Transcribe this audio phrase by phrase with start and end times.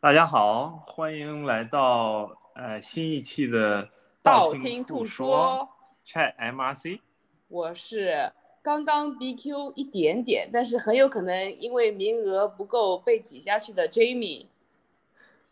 [0.00, 3.88] 大家好，欢迎来到呃新一期的
[4.22, 5.68] 道听听途说
[6.06, 7.00] Chat MRC。
[7.48, 8.30] 我是
[8.62, 14.46] 刚刚 BQ 一点点，但是很有可能因为名额不够被挤下去的 Jamie。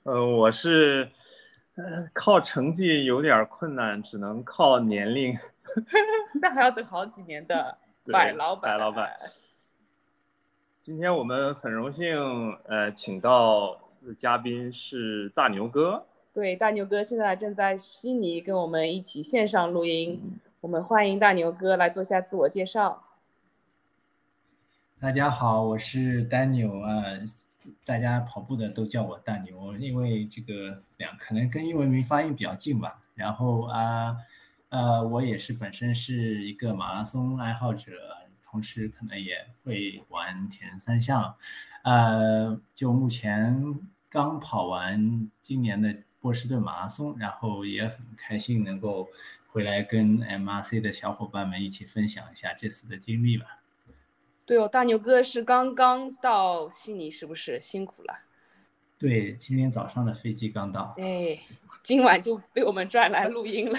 [0.05, 1.11] 呃，我是
[1.75, 5.37] 呃靠成绩有点困难，只能靠年龄。
[6.41, 7.77] 那还要等好几年的
[8.07, 8.71] 对百老板。
[8.71, 9.13] 百老板
[10.81, 13.77] 今天我们很荣幸呃请到
[14.07, 16.07] 的嘉宾是大牛哥。
[16.33, 23.03] 对，大牛哥现在正在悉尼跟我们一起线上录音，我们欢迎大牛哥来做下自我介绍。
[25.01, 27.03] 大家好，我是丹牛啊，
[27.85, 33.03] 大家跑步的都叫我大牛，因为这个两可能跟英文名发音比较近吧。
[33.15, 34.17] 然后啊，
[34.69, 37.91] 呃，我也是本身是一个马拉松爱好者，
[38.41, 41.35] 同时可能也会玩铁人三项。
[41.83, 43.79] 呃，就目前
[44.09, 49.09] 刚跑完今年的波士顿马拉松，然后也很开心能够
[49.47, 53.61] 回来跟 MRC 的小伙伴们一起分享一下这次的经历吧。
[54.45, 58.26] 对哦，大牛哥是刚刚到悉尼，是不是辛苦了？
[58.99, 60.95] 对，今天早上的飞机刚到。
[60.99, 61.39] 哎，
[61.83, 63.79] 今晚就被我们拽来录音了。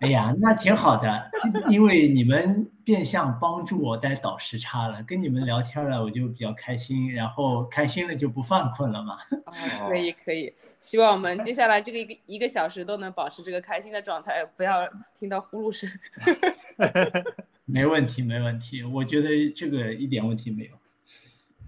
[0.00, 1.30] 哎呀，那挺好的，
[1.68, 9.16] 因为你们变相帮助我带倒时差了，跟你们聊天了，我就比较开心，然后开心了就不犯困了嘛。
[9.46, 15.88] 哦，可以可以，希望我们接下来这个一个一个小时都能保持这个开心的状态，不要听到呼噜声。
[17.64, 20.72] 没问题，没问题，我觉得这个一点问题没有。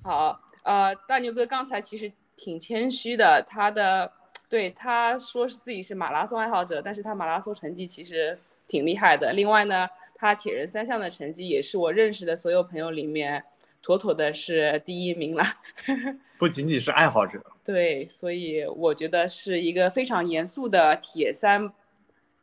[0.03, 4.11] 好，呃，大牛哥刚才其实挺谦虚的，他的
[4.49, 9.33] 对他说是自己是马拉松爱好者，但是他马拉松成绩其实挺厉害的。
[9.33, 13.43] 另外呢，他铁人三项的成绩也是我认识的所有朋友里面
[13.83, 15.45] 妥妥的是第一名了。
[16.39, 21.73] 不仅仅是爱好者，对，所以我觉得是一个非常严肃的铁三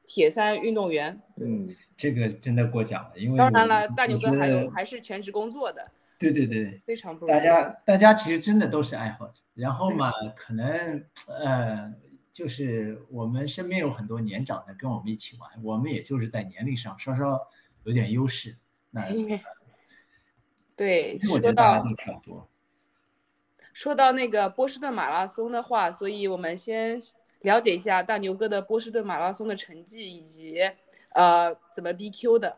[0.05, 1.19] 铁三运动员。
[1.35, 5.85] 嗯，这个真的过奖了，因为当然了，大牛哥还有还是全职工作的，
[6.21, 7.39] 对对对，非常不容易。
[7.39, 11.91] 大家大家其实真的都是爱好者，然后嘛，可能呃，
[12.31, 17.47] 就是我们身边有很多年长的跟我们一起玩，我们也就是在年龄上稍稍
[17.83, 18.55] 有点优势。
[18.91, 19.07] 那
[20.77, 22.47] 对，说到得大家都差不多。
[23.73, 26.99] 说到那个波士顿马拉松的话，所以我们先
[27.41, 30.59] 了解一下大牛哥的波士顿马拉松的成绩以及
[31.09, 32.57] 呃怎么 BQ 的。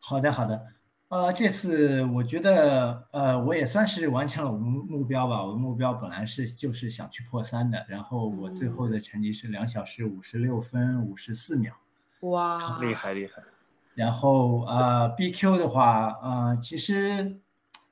[0.00, 0.66] 好的，好的。
[1.08, 5.44] 呃，这次我觉得，呃，我也算是完成了我们目标吧。
[5.44, 11.72] 我的目标本来是就是想去破三的，然后我最后的成绩是两小时五十六分五十四秒。
[12.20, 13.40] 哇，厉害厉害。
[13.94, 17.36] 然后呃，BQ 的话，呃，其实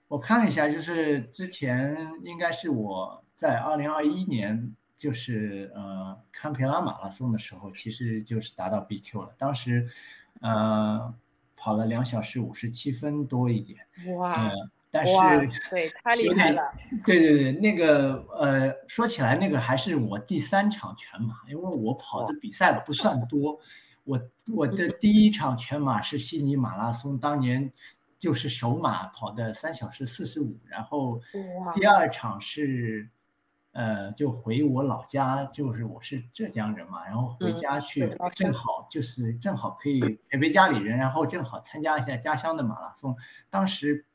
[0.09, 9.35] 我看了一下，就是之前应该是我在二零二一年，就是呃堪培拉马拉松的时候，其实就是达到 BQ 了。
[9.39, 9.89] 当时
[10.41, 11.15] 呃
[11.65, 13.79] 跑了两小时五十七分多一点，
[14.19, 14.53] 哇，呃，
[14.91, 16.63] 但是哇塞，太厉害了！
[17.07, 23.59] 对对对，那个呃，说起来那个还是我第三场全马，因为我跑的比赛的不算多。
[24.05, 24.21] 我
[24.55, 27.73] 我的第一场全马是悉尼马拉松，当年
[28.19, 31.19] 就是首马跑的三小时四十五，然后
[31.75, 33.09] 第二场是
[33.75, 43.17] 呃就回我老家，就是我是浙江人嘛，然后回嗯家去正好就是正好可以陪陪家里人，然后正好参加一下家乡的马拉松，
[43.51, 44.07] 当时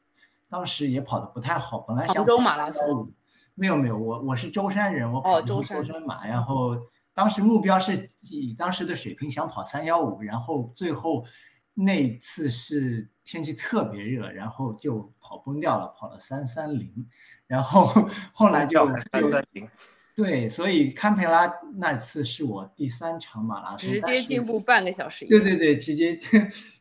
[0.49, 3.11] 当时也跑得不太好，本来想跑杭州马拉松，
[3.53, 6.77] 没有没有，我我是舟山人，我哦跑舟山马，然后
[7.13, 11.25] 当时目标是以当时的水平想跑三幺五，然后最后
[11.73, 17.07] 那次是天气特别热，然后就跑崩掉了，跑了三三零，
[17.47, 17.85] 然后
[18.33, 19.69] 后来就三三零，
[20.15, 25.25] 对，所以堪培拉那次是我第三场马拉松，直接进步半个小时。
[25.25, 26.17] 对对对，直接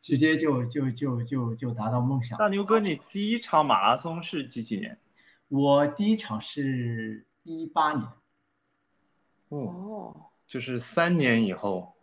[0.00, 2.36] 直接就就就就就达到梦想。
[2.36, 4.98] 大牛哥，你第一场马拉松是几几年？
[5.48, 8.04] 我第一场是一八年。
[9.50, 11.94] 哦，哦，就是三年以后，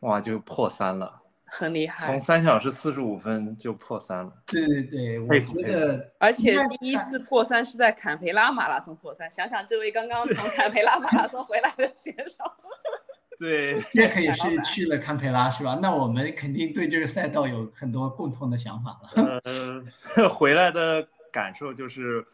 [0.00, 1.21] 哇，就破三了，
[1.54, 2.18] 很厉害从。
[2.18, 4.32] 三小时四十五分就破三了。
[4.46, 12.42] 对对对，我佩服佩服觉得而且第一次破三是在坎培拉马拉松破三，想想这位刚刚从坎培拉马拉松回来的选手，
[13.38, 15.78] 对，这可以是去了堪培拉是吧？
[15.82, 19.40] 那我们肯定对这个赛道有很多共同的想法了。
[19.44, 22.24] 呃，回来的感受就是，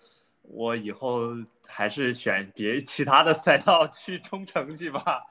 [0.42, 1.22] 我以后
[1.66, 5.24] 还是选别其他的赛道去冲成绩吧。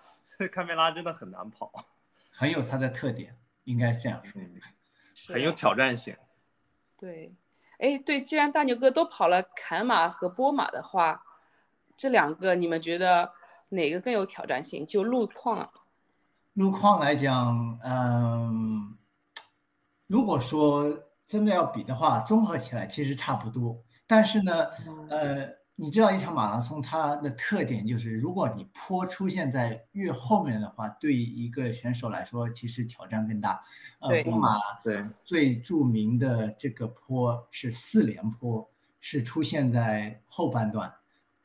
[0.52, 1.72] 堪培拉真的很难跑，
[2.32, 3.36] 很有它的特点，
[3.68, 4.42] 应该这样说。
[5.28, 6.16] 很有挑战性。
[6.98, 7.34] 对，
[7.80, 11.24] 哎，对，既然大牛哥都跑了坎马和波马的话，
[11.96, 13.32] 这两个你们觉得
[13.70, 14.86] 哪个更有挑战性？
[14.86, 15.70] 就路况，
[16.54, 18.98] 路况来讲，嗯，
[20.08, 23.84] 如果说真的要比的话，综合起来其实差不多。
[24.08, 24.68] 但是呢，
[25.10, 25.50] 呃，
[25.80, 33.62] 你知道一场马拉松它的特点就是，如果你坡出现在越后面的话，对一个选手来说其实挑战更大。
[34.00, 38.68] 呃，波马对最著名的这个坡是四连坡，
[39.00, 40.92] 是出现在后半段。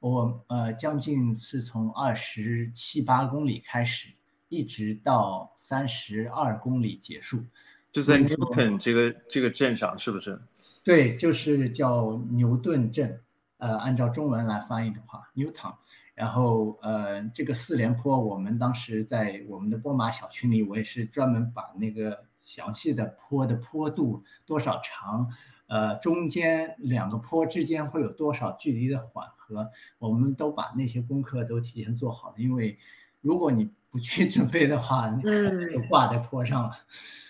[0.01, 4.09] 我呃将近是从二十七八公里开始，
[4.49, 7.45] 一直到三十二公里结束。
[7.91, 10.41] 就在 Newton 这个这个镇上，是不是？
[10.83, 13.21] 对，就是叫牛顿镇。
[13.63, 15.73] 呃，按照中文来翻译的话，Newton。
[16.15, 25.29] 然后呃，这个四连坡，我们当时在我们的波马小群里，我也是专门把那个详细的坡的坡度多少长，
[25.69, 32.35] 呃，中间两个坡之间会有多少距离的缓和，我们都把那些功课都提前做好了。
[32.39, 32.77] 因为
[33.21, 36.73] 如果你不去准备的话，可能就挂在坡上了。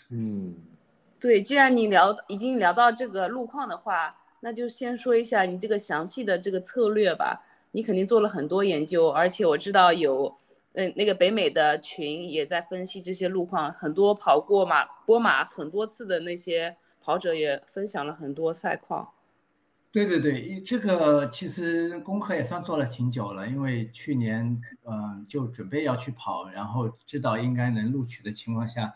[0.08, 0.56] 嗯，
[1.20, 7.44] 对，既然你聊已经聊到这个路况的话，那就先说一下你这个详细的这个策略吧。
[7.71, 10.37] 你肯定做了很多研究，而且我知道有，
[10.75, 19.09] 嗯，那个北美的群也在分析这些路况，很多跑过马波马很多次的那些跑者也分享了很多赛况。
[19.93, 28.94] 对对对，这个其实功课也算做了挺久了，因为去年嗯就准备要去跑，然后知道应该能录取的情况下，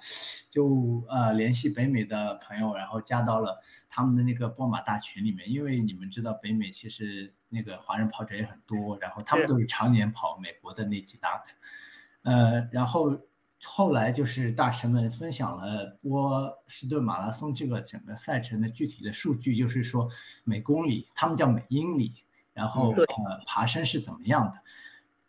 [0.48, 13.20] 就呃联系北美的朋友，然后加到了他们的那个波马大群里面，因为你们知道北美其实那个华人跑者也很多，然后他们都是常年跑美国的那几大的，呃，然后。
[13.68, 20.08] 后来就是大神们分享了波士顿马拉松这个整个赛程的具体的数据，就是说
[20.44, 22.14] 每公里，他们叫每英里，
[22.54, 23.04] 然后呃
[23.46, 24.52] 爬升是怎么样的？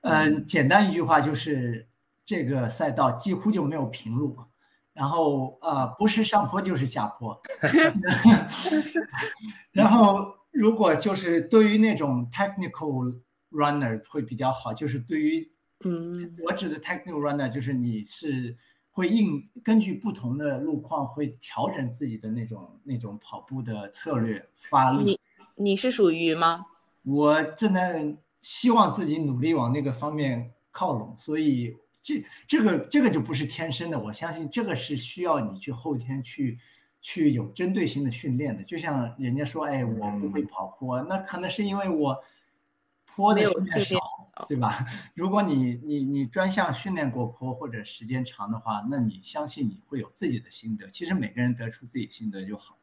[0.02, 1.88] 嗯，简单一句话就是
[2.24, 4.38] 这个赛道几乎就没有平路，
[4.94, 7.42] 然后呃不是上坡就是下坡，
[9.74, 13.20] 然后如果就是对于那种 technical
[13.52, 15.52] runner 会比较好，就是对于。
[15.86, 18.56] 嗯，我指的 technical runner 就是你是
[18.90, 25.04] 会应根据不同的路况会调整自己的那种那种跑步的策略发力。
[25.04, 25.20] 你
[25.56, 26.66] 你是属于吗？
[27.04, 36.58] 我正在希望自己努力往那个方面靠拢，所以这这个这个就不是天生的，我相信这个是需要你去后天去
[37.02, 38.64] 去有针对性的训练的。
[38.64, 42.20] 就像人家说，哎，我不会跑坡，那可能是因为我
[43.06, 44.00] 坡的训练少。
[44.48, 44.86] 对吧？
[45.16, 50.90] 如果你你你专项训练过坡或者时间长的话，那你相信你会有自己的心得。
[50.90, 52.82] 其实每个人得出自己心得就好了。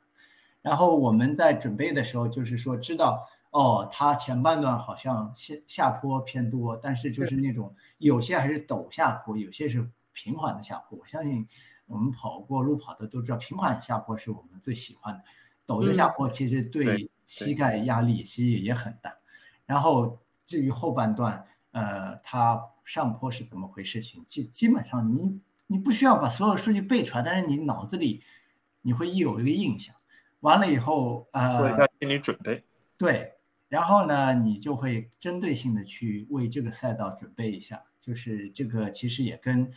[0.62, 10.98] 然后我们在准备的时候，就是说知道哦，它前半段好像下下坡偏多，但是就是那种有些还是陡下坡，有些是平缓的下坡。
[10.98, 11.46] 我相信
[11.86, 15.24] 我们跑过路跑的都知道，平缓下坡是我们最喜欢的，
[15.66, 19.14] 陡的下坡其实对膝盖压力其实也很大。
[19.66, 20.18] 然后。
[20.46, 28.22] 至于后半段，呃，它上坡是怎么回事情，基基本上你你不需要把所有数据背出来，但是你脑子里
[28.82, 29.94] 你会有一个印象，
[30.40, 32.62] 完了以后，呃，做一下心理准备。
[32.96, 33.32] 对，
[33.68, 39.70] 然后呢，你就会针对性的去为这个赛道准备一下，就是这个其实也跟。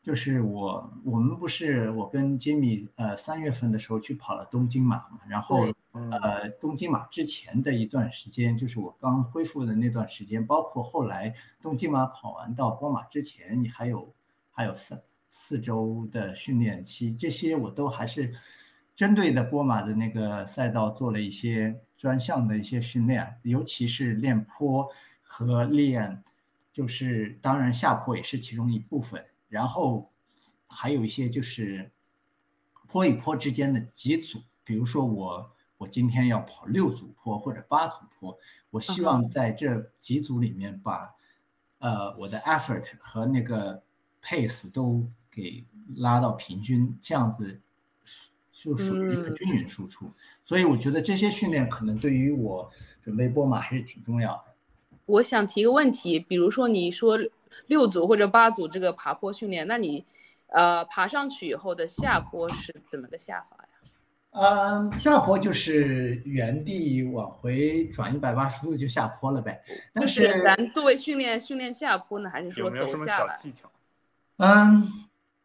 [0.00, 14.14] 就是我，我们不是我跟吉米，呃，三月份的时候去跑了东京马嘛，然后，呃，东京马之前的一段时间，就是我刚恢复的那段时间，包括后来东京马跑完到波马之前，你还有
[14.50, 18.32] 还有三四周的训练期，这些我都还是
[18.94, 24.88] 针对的波马的那个赛道做了一些专项的一些训练，尤其是练坡
[25.22, 26.22] 和练，
[26.72, 29.22] 就是当然下坡也是其中一部分。
[29.48, 30.10] 然后
[30.66, 31.90] 还有一些就是
[32.86, 38.38] 坡与坡之间的几组，比如说我我今天要跑六组坡或者八组坡，
[38.70, 41.14] 我希望在这几组里面把
[41.78, 43.82] 呃我的 effort 和那个
[44.22, 45.64] pace 都给
[45.96, 47.58] 拉到平均，这样子
[48.52, 50.10] 就属于一个均匀输出。
[50.44, 54.44] 所以我觉得这些训练可能对于我准备波马还是挺重要的。
[55.06, 57.18] 我想提个问题，比如说你说。
[57.66, 60.04] 六组或者八组这个爬坡训练，那你，
[60.46, 63.68] 呃，爬上去以后的下坡是怎么个下法呀？
[64.30, 69.62] 嗯，下坡就是原地往回转一百八十度就下坡了呗。
[69.92, 73.34] 但是咱作为训练训练下坡呢，还是说走下来？
[73.34, 73.70] 技巧？
[74.36, 74.86] 嗯，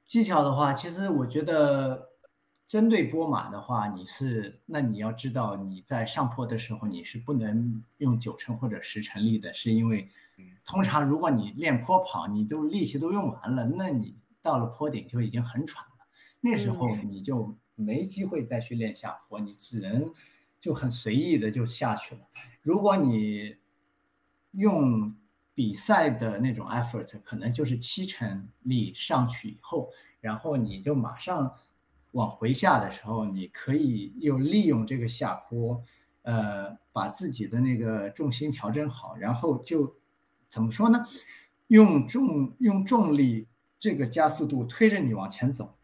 [0.05, 2.09] 技巧的话，其实我觉得，
[2.67, 10.07] 针对波马的话，你是那你要知道，你在上坡的时候你是不能用九成或者十成力的，是因为。
[10.65, 16.05] 通常如果你练坡跑，你都力气都用完了，那你到了坡顶就已经很喘了，
[16.41, 20.11] 那时候你就没机会再去练下坡，你只能
[20.59, 22.21] 就很随意的就下去了。
[22.61, 23.57] 如果你
[24.51, 25.13] 用
[25.53, 29.89] 比赛的那种 effort，可能就是七成力上去以后，
[30.21, 31.53] 然后你就马上
[32.11, 35.83] 往回下的时候，你可以又利用这个下坡，
[36.21, 39.93] 呃，把自己的那个重心调整好，然后就
[40.53, 41.03] 怎么说呢？
[41.67, 43.47] 用重用重力
[43.79, 45.75] 这个加速度推着你往前走。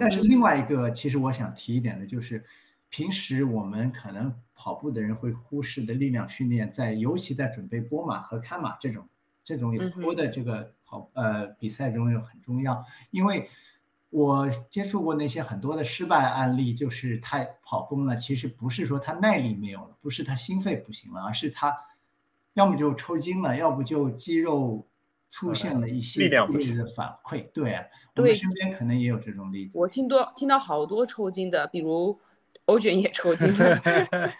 [0.00, 2.42] 但是另外一个，其实我想提一点的就是。
[2.94, 9.08] 平时我们可能跑步的人会忽视的力量训练，在尤其在准备波马和看马这种
[9.42, 12.84] 这种有坡的这个跑呃比赛中又很重要。
[13.10, 13.48] 因为
[14.10, 21.74] 我接触过那些很多的失败案例，就是他跑崩了，其实不是说他耐力没有了，不是他心肺不行了，而是他
[22.54, 24.86] 要么就抽筋了，要不就肌肉
[25.30, 27.50] 出现了一些力量的反馈。
[27.52, 27.78] 对，
[28.16, 29.78] 我们身边可能也有这种例子。
[29.78, 32.18] 我听多听到好多抽筋的，比如。
[32.66, 33.82] 欧卷也抽筋了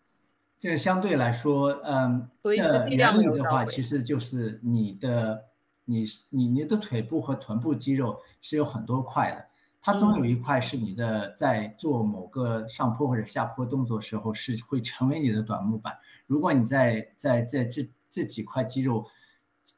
[0.58, 5.48] 这个相对来说，嗯，所以是力量的话，其实就是你的，
[5.84, 9.46] 你你你的腿部和臀部肌肉是有很多块的，
[9.82, 15.98] 它总有一块是你的在做某个上坡或者下坡动作时候是会成为你的短木板。
[16.26, 19.04] 如果你在在在这这几块肌肉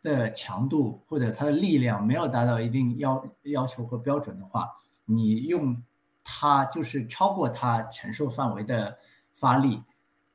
[0.03, 4.71] 的强度或者它的力量没有达到一定要要求和标准的话，
[5.07, 5.83] 你用。
[6.27, 8.97] 它就是超过它承受范围的
[9.35, 9.83] 发力，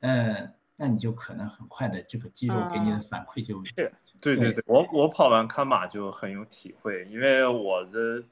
[0.02, 3.74] 嗯，那你就可能很快的这个肌肉给你的反馈就是，
[4.22, 8.22] 对对对，我我跑完看马就很有体会，因为我的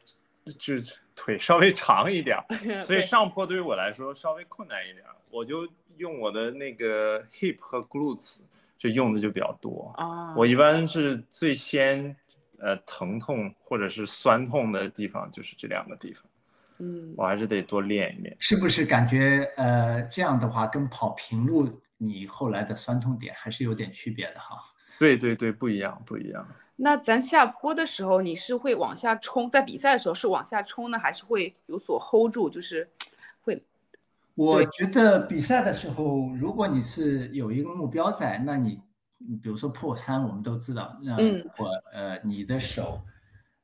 [0.57, 0.77] 就
[1.19, 2.39] 腿稍微长一点，
[2.83, 8.39] 所以上坡对于我来说稍微困难一点，我就用我的那个 hip 和 glutes
[8.79, 12.15] 就用的就比较多啊，我一般是最先
[12.61, 16.25] 呃疼痛或者是酸痛的地方就是这两个地方。
[16.81, 18.37] 嗯，我还是得多练一练。
[18.39, 24.63] 是不是感觉呃这样的话，跟跑平路你后来的酸痛点还是有点区别的哈？
[24.97, 26.49] 对对对，不一样不一样。
[26.81, 32.49] 那咱下坡的时候，你是会往下冲，在比赛的时候是往下冲呢，还是会有所 hold 住？
[32.49, 32.89] 就是
[33.43, 33.63] 会。
[34.35, 38.81] 我觉得比赛的时候，如果你是有一个目标在，那你
[39.43, 41.17] 比如说破三，我们都知道，那
[41.59, 43.03] 我呃你的手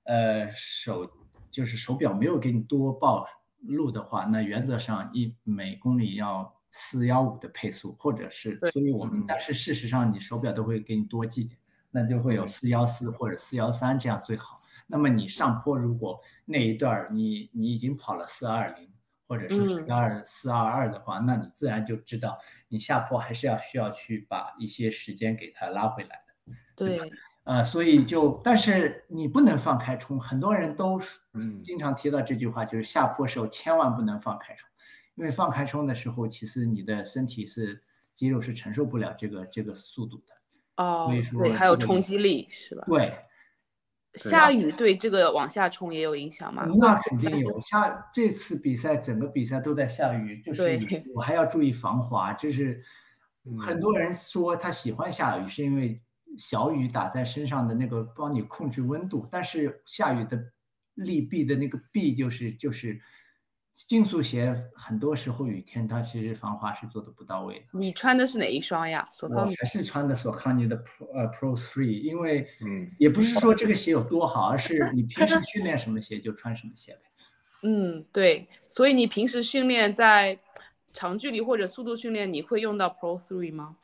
[0.04, 1.11] 呃手。
[1.54, 3.25] 就是手表没有给你多报
[3.61, 11.56] 路的话，那原则上一每公里要四幺五的配速，或者是，所以我们但是事实上你手表都会给你多记点，
[11.95, 14.61] 那就会有四幺四或者四幺三这样最好。
[14.89, 18.91] 那么你上坡如果那一段你你已经跑了四二零
[19.29, 22.37] 或者是四二四二二的话，那你自然就知道
[22.67, 26.55] 你下坡还是要需要去把一些时间给它拉回来的。
[26.75, 27.01] 对。
[27.45, 30.99] 呃，所以就，但是你不能放开冲，很多人都
[31.35, 34.67] 嗯经常提到这句话，就是下坡时候千万不能放开冲，
[35.15, 37.83] 因为放开冲的时候，其实你的身体是
[38.15, 40.35] 肌肉是承受不了这个这个速度的。
[40.76, 42.85] 哦，所以说对，还有冲击力是吧？
[42.87, 43.16] 对。
[44.14, 46.66] 下雨对这个往下冲也有影响吗？
[46.78, 47.61] 那肯定有。
[47.61, 50.78] 下这次比赛整个比赛都在下雨，就是
[51.14, 52.33] 我还要注意防滑。
[52.33, 52.83] 就是
[53.59, 56.00] 很多人说他喜欢下雨，是因为。
[56.37, 60.37] 小雨打在身上的那个帮你控制温度，但是下雨的
[60.95, 63.00] 利弊的那个弊就是就是
[63.76, 67.66] 竞速鞋很多时候雨天它其实防滑是做的不到位的。
[67.73, 69.07] 你穿的是哪一双呀？
[69.11, 77.00] 索康尼还是穿的索康尼的 Pro 呃 Pro Three，因为嗯也不是说这个鞋有多好，而是你平时训练什么鞋就穿什么鞋呗。
[77.66, 80.38] 嗯，对，所以你平时训练在
[80.93, 83.76] 长距离或者速度训练，你会用到 Pro Three 吗？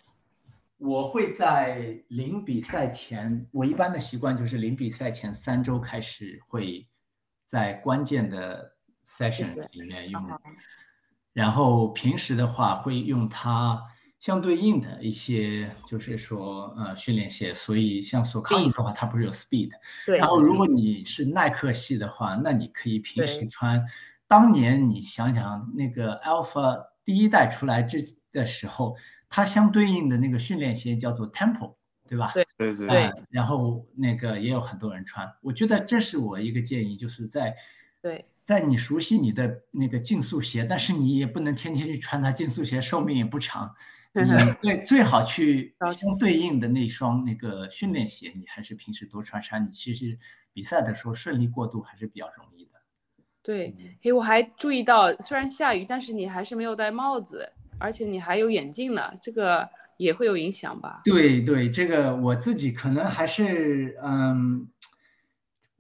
[0.76, 6.88] 我会在临比赛前，我一般的习惯就是临比赛前三周开始会
[7.44, 8.73] 在关键的
[9.11, 10.40] session 里面用，
[11.33, 13.83] 然后平时的话会用它
[14.21, 17.52] 相对应的一些，就是说呃训练鞋。
[17.52, 19.71] 所以像索康尼的话，它不是有 speed，
[20.17, 23.85] 然后如果你是耐克系的话，那你可以平时穿。
[24.29, 28.97] 当年你想想那个 Alpha 第一代出来之的时候。
[29.33, 31.76] 它相对应的那个训练鞋叫做 Temple，
[32.09, 32.33] 对吧？
[32.35, 33.12] 对对对。
[33.31, 37.55] 然后那个也有很多人穿，我觉得这是我一个建议，就是在
[38.02, 43.73] 对，在你熟悉你的那个竞速鞋，但是你也不能天天去穿它，竞速鞋寿命也不长。
[44.12, 44.28] 你
[44.61, 50.19] 对最好去相对应的那双那个训练鞋，你还是平时多穿穿，你其实
[50.52, 52.71] 比赛的时候顺利过渡还是比较容易的。
[53.40, 57.49] 对，嘿，我还注意到，虽然下雨，但是你还是没有戴帽子。
[57.78, 59.66] 而且你还有眼镜呢，这个
[59.97, 61.02] 也会有影响吧？
[61.04, 64.69] 对对，这个我自己可能还是嗯，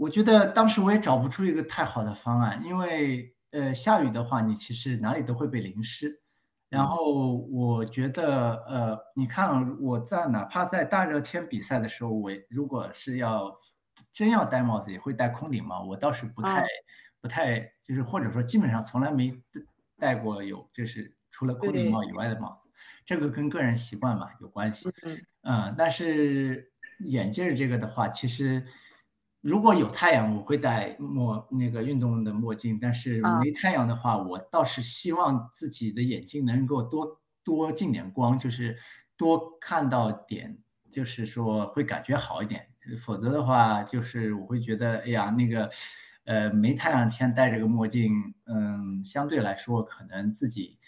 [0.00, 6.22] 我觉得当时我也找不出一个太好的方案，因为呃下雨的话，你其实哪里都会被淋湿。
[6.70, 13.54] 然后我觉得呃，你看我在哪怕在大热天比赛的时候，我如果是要
[14.10, 15.84] 真要戴帽子，也会戴空顶帽。
[15.84, 16.64] 我倒是不太
[17.20, 19.38] 不太就是或者说基本上从来没
[19.98, 22.70] 戴过有就是除了空顶帽以外的帽子。
[23.04, 24.88] 这个跟个人习惯嘛有关系，
[25.42, 28.64] 嗯，但是眼镜这个的话，其实
[29.40, 38.76] 如果有太阳，我会戴墨那个运动的墨镜，但是没太阳的话，我倒是希望自己的眼睛能够多多进点光，就是
[39.16, 40.58] 多看到点，
[40.90, 42.66] 就是说会感觉好一点。
[42.98, 45.70] 否则的话，就是我会觉得，哎呀，那个，
[46.24, 48.12] 呃，没太阳天戴着个墨镜，
[48.46, 50.78] 嗯，相对来说可能自己。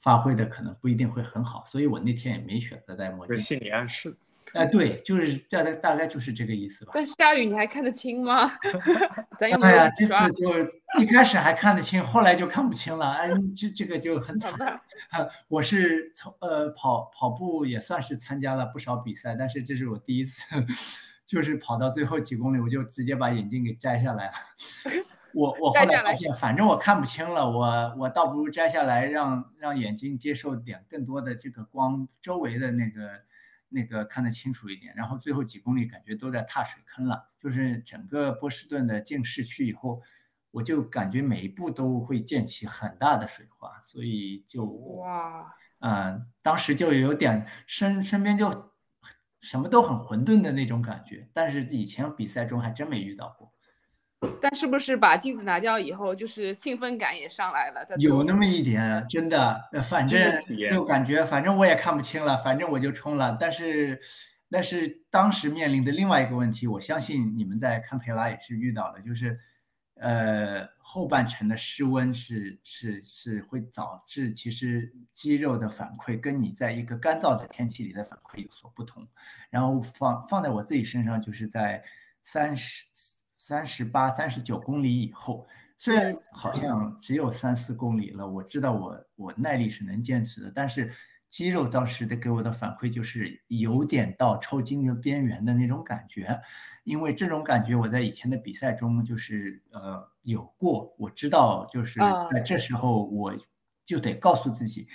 [0.00, 3.36] 发挥的可能不一定会很好，所以我那天也没选择戴墨镜。
[3.36, 4.16] 心理暗示。
[4.54, 6.92] 哎，对，就是大概大概就是这个意思吧。
[6.94, 8.50] 但下雨你还看得清吗？
[9.38, 13.10] 咱哎呀，这次就一开始还看得清，后来就看不清了。
[13.10, 14.52] 哎，这这个就很惨。
[15.48, 20.44] 我是从呃跑跑步也算是参加了不少比赛，但是这是我第一次，
[21.26, 24.32] 就是跑到最后几公里，我就直接把眼镜给摘下来了。
[25.34, 33.10] 我我后来发现，反正我看不清了，我我倒不如摘下来，让让眼睛接受点更多的这个光，周围的那个
[33.68, 34.94] 那个看得清楚一点。
[34.94, 40.02] 然后最后几公里感觉都在踏水坑了，就是整个波士顿的进市区以后，
[40.50, 48.72] 我就感觉每一步都会溅起很大的水花，所以就哇，嗯，当时就有点身身边就
[49.40, 53.52] 什么都很混沌的那种感觉，但是以前比赛中还真没遇到过。
[54.40, 57.86] 但是不是把镜子拿掉以后，就是兴奋感也上来了？
[57.98, 63.36] 有那么一点，真的，反正就感觉，反正我也看不清了，反正我就冲了。
[63.38, 64.00] 但是，
[64.50, 69.38] 但是当时面临的另外一个问题，我相信你们在堪培拉也是遇到的，就是，
[69.94, 79.06] 呃，后半程的室温是是是会导致其实肌肉的反馈跟你在一个干燥的天气里的反馈有所不同。
[79.48, 81.84] 然后放放在我自己身上，就是在
[82.24, 82.84] 三十。
[83.48, 85.46] 三十八、三十九公里以后，
[85.78, 90.92] 虽然好像只有三四公里了，我知道我我耐力是能坚持的，但是
[91.30, 96.38] 肌肉当时的给我的反馈就是有点到抽筋的边缘的那种感觉，
[96.84, 101.98] 因为这种感觉我在以前的比赛中就是呃有过，我知道就是
[102.30, 103.34] 在这时候我
[103.86, 104.86] 就得告诉自己，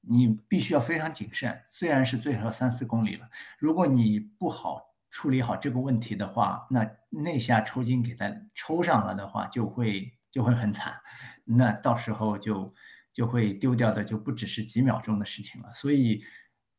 [0.00, 4.87] 你必须要非常谨慎，虽然是最后三四公里了，如果你不好。
[5.10, 10.94] 处理好这个问题的话，那那下抽筋给它抽上了的话，就会就会很惨，
[11.44, 12.72] 那到时候就
[13.12, 15.72] 就会丢掉的就不只是几秒钟的事情了。
[15.72, 16.22] 所以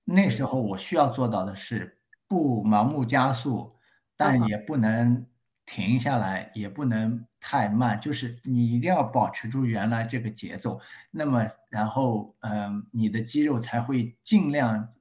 [0.06, 3.76] 那时候我需要做到的是不盲目加速，
[4.16, 5.26] 但也不能
[5.66, 10.80] 停下来，也不能太慢，就是你一定要保持住原来这个节奏。
[11.10, 14.94] 那么然后嗯，你的肌肉才会尽量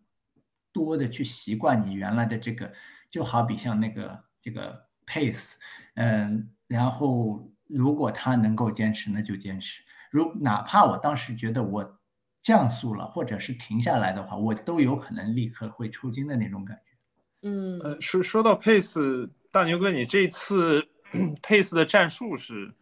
[0.73, 2.73] 多的去习惯你原来的这个。
[3.11, 5.55] 就好比像那个这个 pace，
[5.95, 9.83] 嗯，然后如果他能够坚持，那就坚持。
[10.11, 11.99] 如哪怕我当时觉得我
[12.43, 17.49] 降速了，或者是停下来的话，我都有可能立刻会抽筋的那种感觉。
[17.49, 20.87] 嗯，呃，说说到 pace，大牛哥，你这次
[21.43, 22.73] pace 的战术是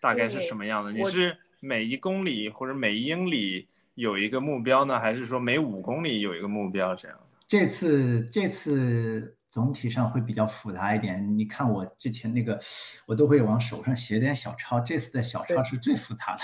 [0.00, 0.90] 大概是什么样的？
[0.90, 7.18] 你是每一公里或者每一英里有一个目标呢，还是说每五公里有一个目标这样？
[7.46, 9.35] 这次这次。
[9.56, 11.26] 总体上会比较复杂一点。
[11.38, 12.60] 你看我之前那个，
[13.06, 14.78] 我都会往手上写点小抄。
[14.78, 16.42] 这次的小抄是最复杂的，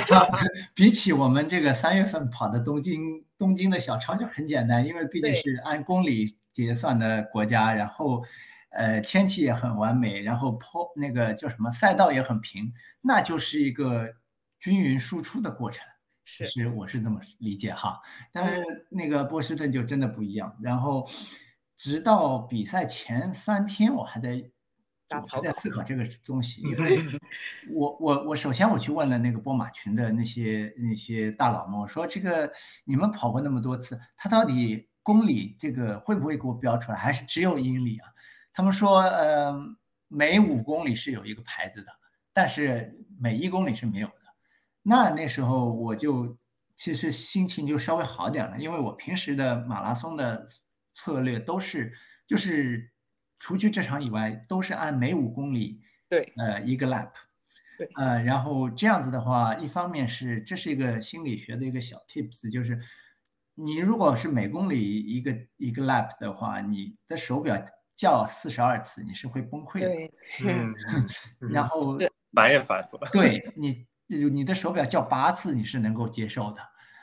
[0.72, 8.24] 比起我们这个三月份跑的东京，东京的小抄就很简单，因为毕竟是按公里结算的国家，然后，
[8.70, 14.10] 呃，天气也很完美，然后坡那个叫什么赛道也很平，那就是一个
[14.58, 15.84] 均匀输出的过程。
[16.24, 18.00] 其实我是这么理解哈，
[18.32, 21.06] 但是那个波士顿就真的不一样，然后。
[21.78, 24.30] 直到比赛前三天，我还在，
[25.10, 27.00] 我还在思考这个东西，因为
[27.70, 32.50] 我我我首先我去问了那个波马群的那些那些大佬们，我说这个
[32.84, 38.08] 你们跑过那么多次，他到底公里这个会不会给我标出来，还是只有英里啊？
[38.52, 39.54] 他们说，呃，
[40.08, 41.92] 每五公里是有一个牌子的，
[42.32, 44.14] 但是每一公里是没有的。
[44.82, 46.36] 那那时候我就
[46.74, 50.44] 其实心情就稍微好点了，因为我平时的马拉松的。
[50.98, 51.92] 策略都是，
[52.26, 52.90] 就是
[53.38, 57.12] 除去这场以外，都是按每五公里，对，呃，一个 lap，
[57.78, 62.76] 对，呃，然后这样子的话，一方面是这是一个心理学的一个小 tips，就是
[63.54, 67.56] 你如果是每公里一个一个 lap 的话，你的手表
[67.94, 70.12] 叫四十二次，你是会崩溃的。
[70.44, 70.74] 嗯
[71.48, 71.96] 然后
[72.32, 73.08] 烦也烦死了。
[73.12, 76.60] 对你，你的手表叫八次，你是能够接受的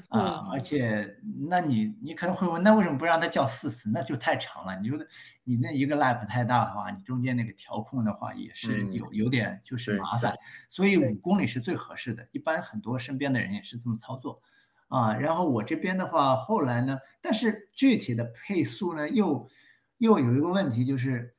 [0.10, 0.22] 啊。
[0.22, 1.18] 嗯而且，
[1.50, 3.90] 那你你可能会问，那为什么不让它叫四次？
[3.90, 4.80] 那就太长了。
[4.80, 4.98] 你说
[5.44, 10.34] 你那一个 lap 太大的话，你中间那个调控的话也是嗯有有点就是麻烦。
[10.70, 14.42] 所以对五公里是最合适的，一般很多身边的人也是这么操作。
[14.88, 19.50] 啊，然后我这边的话，后来呢，但是具体的配速呢，又
[19.98, 21.36] 又有一个问题，就是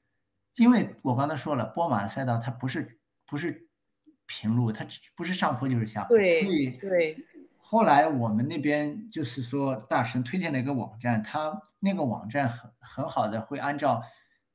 [0.57, 3.68] 因为我刚才说了，波马的赛道它不是不是
[4.26, 7.24] 平路，它不是上坡就是下坡，对对，
[7.68, 14.00] 后来我们那边就是说，大神推荐了一个网站，他那个网站很很好的会按照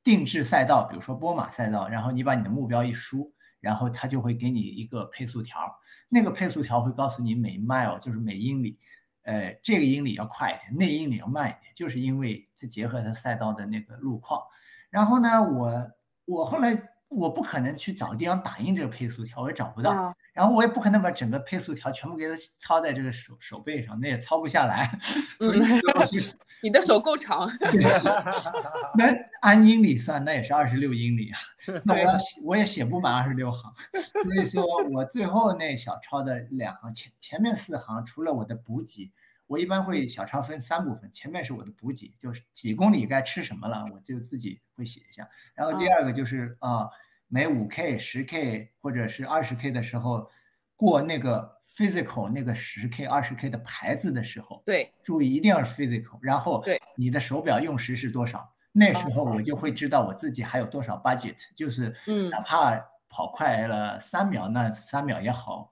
[0.02, 5.70] 定制赛道，比如说波马赛道，然后你把你的目标一输，然后他就会给你一个配速条，
[6.08, 8.78] 那个配速条会告诉你每 mile 就是每英里，
[9.24, 14.40] 呃，这个英里要快一点，那英里要慢一点，就是因为它结合它赛道的那个路况。
[14.88, 15.90] 然后呢，我
[16.24, 16.74] 我后来
[17.14, 19.90] 我不可能去找个地方打印这个配速条，我也找不到。
[19.90, 24.98] 啊，然后我也不可能把整个配速条全部给它抄在这个手手背上，那也抄不下来。
[26.62, 27.50] 你的手够长，
[28.96, 31.38] 那按英里算，那也是二十六英里啊。
[31.84, 33.74] 那我我也写不满二十六行，
[34.22, 39.10] 所以说我最后那小抄的两行前前面四行，除了我的补给，
[39.48, 45.28] 我一般会小抄分三部分，前面是我的补给，就是几公里该吃什么了，我就自己会写一下。
[45.54, 46.88] 然后第二个就是啊、
[47.34, 50.28] 每五 K、十 K 或者是二十 K 的时候，
[50.76, 56.78] 过那个 physical 那个十 K、二十 K 的牌子的时候，对，注意一定要是 physical，然后对。
[56.94, 62.28] 你的手表用时是多少，那时候我就会知道我自己还有多少 budget，就是嗯。
[62.28, 65.70] 哪怕跑快了三秒，那三秒也好，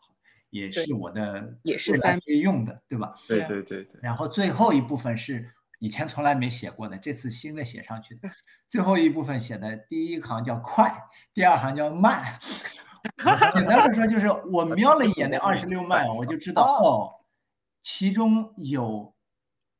[0.48, 1.92] 也是我的也是
[2.38, 3.12] 用的，对吧？
[3.28, 5.46] 对对对对，然后最后一部分是
[5.80, 8.30] 以前从来没写过的，这次新的写上去的。
[8.68, 10.94] 最后一部分写的第一行叫快，
[11.34, 12.38] 第二行叫慢。
[13.52, 17.10] 简单的说，就是 我瞄了一眼那二十六迈，我就知道哦，
[17.80, 19.14] 其中有，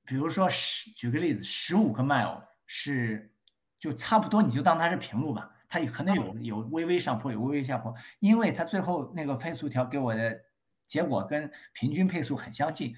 [0.07, 3.31] 比如说十，举个例子，十五个 mile 是
[3.79, 5.51] 就差不多，你就当它是平路吧。
[5.69, 10.41] 它有可能有有微微上坡，有微微下坡，因为它最后那个分速条给我的
[10.91, 12.93] 结果跟平均配速很相近，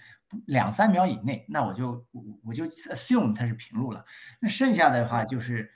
[0.47, 4.03] 两三秒以内，那我就我我就 assume 它是平路了。
[4.41, 5.71] 那剩下的话就是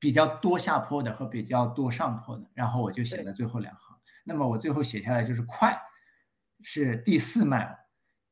[0.00, 3.96] 比较多下坡的和比较多上坡的，然后我就写了最后两行。
[4.24, 5.80] 那么我最后写下来就是快
[6.62, 7.76] 是第四 mile，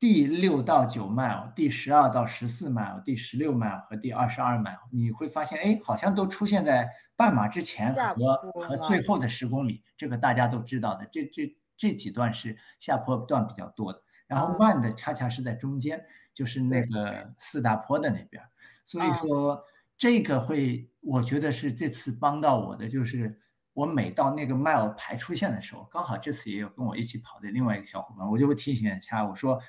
[0.00, 11.08] 第六到九 mile，第十二到十四 mile，第十六 mile 和第二十二 mile，你会发现，哎，好像都出现在半马之前和和最后的十公里，这个大家都知道的。
[11.12, 18.42] 这这这几段是下坡段比较多的，然后嗯慢的恰恰是在中间，就是那个四大坡的那边。
[18.84, 19.64] 所以嗯说
[19.96, 23.40] 这个会，我觉得是这次帮到我的，就是
[23.72, 29.60] 我每到那个 mile 牌出现的时候，刚好这次也有跟我一起跑的另外一个小伙伴，我就会提醒一下，我说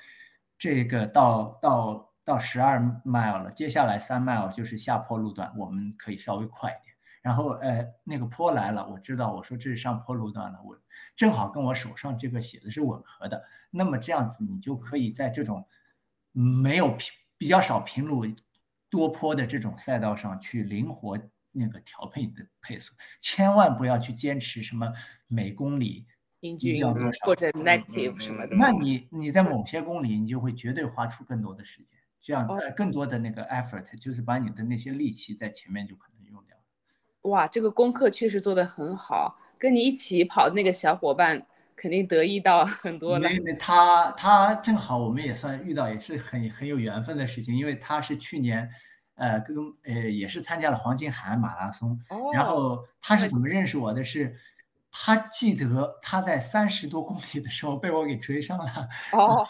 [0.58, 6.89] 这个到到到十二 mile 了，接下来三 mile 就是下坡路段，我们可以稍微快一点。
[7.22, 10.78] 然后呃，那个坡来了，我知道，我说这是上坡路段了，我
[11.14, 15.66] 正好跟我手上这个写的是吻合的，那么这样子你就可以在这种
[16.32, 18.24] 没有平比较少平路
[18.88, 21.18] 多坡的这种赛道上去灵活
[21.52, 24.90] 那个调配你的配速，千万不要去坚持什么
[25.26, 26.06] 每公里
[26.40, 28.56] 英一定俊要多少或者嗯 negative 嗯什么的。
[28.56, 36.09] 那你你在某些公里，你就会绝对花出更多的时间，这样更多的那个 effort，就是把你的那些力气在前面就可。
[37.22, 43.30] 哇，这个功课确实做得很好，跟你一起跑的那个小伙伴肯定得意到很多了。
[43.30, 48.68] 因为他他正好我们也算遇到也是很很有缘分的事情，因为他是去年
[49.16, 54.36] 呃跟呃也是参加了黄金海岸马拉松，哦，然后他是怎么认识我的是？
[54.92, 59.46] 他记得他在三十多公里的时候被我给追上了，哦，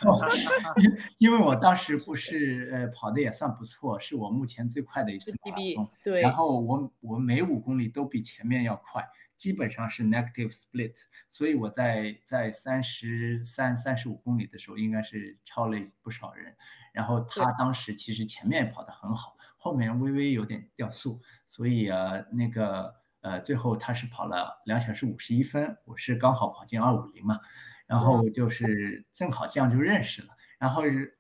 [0.77, 5.91] 因 因为我当时不是呃跑的也算不错，是我目前最快的一次马拉松。
[6.05, 9.03] 对然，后我我每五公里都比前面要快，
[9.37, 10.95] 基本上是 negative split，
[11.31, 16.55] 所以我在在三十三、三十五公里的时候应该是超了不少人。
[16.93, 27.39] 然后他当时其实前面跑得很好，后面微微有点掉速，所以呃那个呃最后他是跑了两小时五十一分，我是刚好跑进二五零嘛，
[27.87, 30.29] 然后就是正好这样就认识了。
[30.59, 31.19] 然后是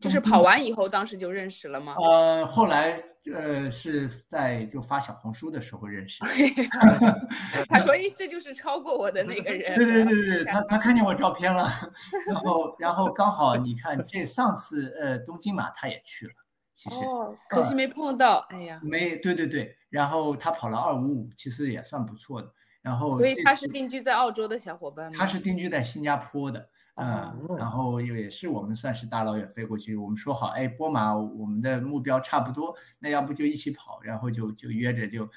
[0.00, 1.94] 就是跑完以后，当时就认识了吗？
[1.98, 6.24] 呃，后来呃是在就发小红书的时候认识。
[7.68, 11.68] 他说：“哎，这就是超过我的那个人。”对对对对，他他看见我照片了，
[12.26, 16.32] 然后然后刚好你看这上次呃东京马他也去了，
[16.80, 22.50] 其实哦，可惜没碰到，哎呀，没对对对，然后他跑了二五五，其实也算不错的。
[22.80, 25.12] 然后所以他是定居在澳洲的小伙伴吗？
[25.14, 26.70] 他是定居在新加坡的。
[26.94, 29.94] 嗯，然后也是我们算是大老远飞过去。
[29.94, 35.28] 我们说好，哎，波马，我们的目标差不多，那要不就一起跑，然后就就约着就。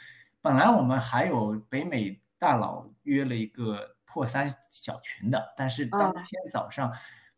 [0.41, 6.89] 本来我们还有北美大佬约了一个破三小群的，但是当天早上，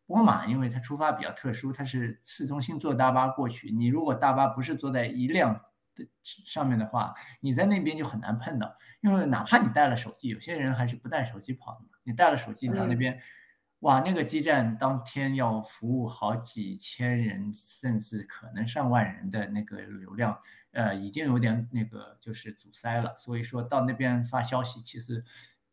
[0.06, 3.72] 波马因为它出发比较特殊，它是市中心坐大巴过去。
[3.72, 5.60] 你如果大巴不是坐在一辆
[5.96, 11.90] 的上面的话，你在那边就很难碰到，因为哪怕你带了手机，有些人还是不带手机跑的嘛。
[12.04, 13.20] 你带了手机到那边。
[13.80, 20.36] 哇，那个基站当天要服务好几千人，甚至可能上万人的那个流量，
[20.72, 23.16] 呃，已经有点那个就是阻塞了。
[23.16, 25.24] 所以说到那边发消息，其实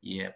[0.01, 0.35] 也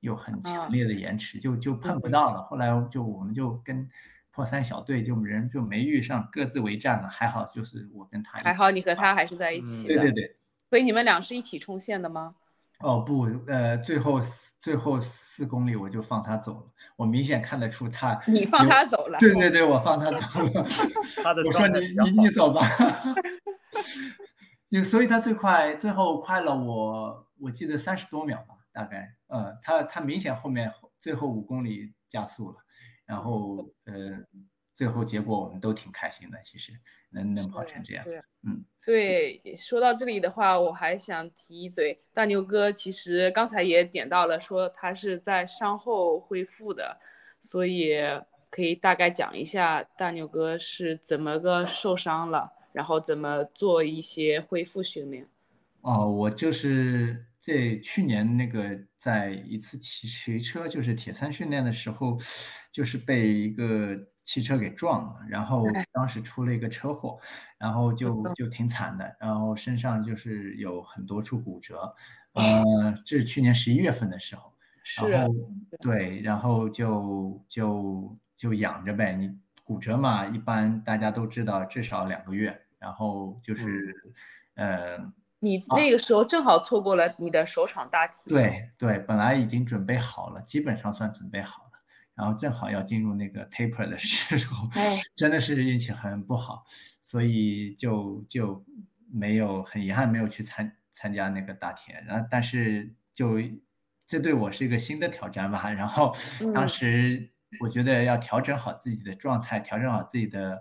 [0.00, 2.42] 有很强烈的延迟，就就碰不到了。
[2.42, 3.88] 后来就我们就跟
[4.30, 7.08] 破三小队就人就没遇上，各自为战了。
[7.08, 9.94] 还好就是我跟他，还好你和他还是在一起的。
[9.94, 10.36] 对对对。
[10.70, 12.34] 所以你们俩是一起冲线的吗？
[12.80, 14.20] 哦不，呃，最后
[14.60, 16.62] 最后四公里我就放他走了。
[16.94, 19.18] 我明显看得出他，你放他走了。
[19.18, 20.50] 对对对，我放他走了。
[21.44, 22.62] 我说你你你走吧。
[24.70, 29.16] 你所以他最快最后快了我，我记得三十多秒吧，大概。
[29.28, 32.56] 呃，他他明显后面最后五公里加速了，
[33.06, 34.24] 然后呃。
[34.78, 36.72] 最后结果我们都挺开心的，其实
[37.10, 38.06] 能能跑成这样，
[38.46, 39.42] 嗯，对。
[39.56, 46.96] 说到这里的话，我还想提一嘴，大牛哥其实刚才也点到了，说他是在伤后恢复的，
[47.40, 47.98] 所以
[48.50, 55.28] 可以大概讲一下大牛哥是怎么个受伤了，然后怎么做一些恢复训练。
[55.80, 62.16] 哦，我就是在去年那个在一次骑骑车，就是铁三训练的时候，
[62.72, 64.08] 就是被一个。
[64.28, 67.18] 汽车给撞了，然后当时出了一个车祸，
[67.56, 71.94] 然后就就挺惨的，然后身上就是有很多处骨折，
[72.34, 74.52] 呃，这是去年十一月份的时候，
[75.08, 75.34] 然后
[75.80, 79.14] 对，然后就就就养着呗。
[79.14, 83.94] 你骨折嘛，一般大家都知道至少两个月，然后就是，
[84.56, 84.98] 呃，
[85.40, 91.68] 你那个时候正好错过了你的首场大体，对对，本来已经准备好了，基本上算准备好了。
[92.14, 94.68] 然后正好要进入那个 taper 的时候，
[95.14, 96.64] 真的是运气很不好，
[97.00, 98.64] 所以就就
[99.12, 102.04] 没有很遗憾没有去参参加那个大田。
[102.04, 103.36] 然后但是就
[104.04, 105.70] 这对我是一个新的挑战吧。
[105.70, 106.12] 然后
[106.52, 110.60] 当时我觉得要调整好自己的状态，调整好自己的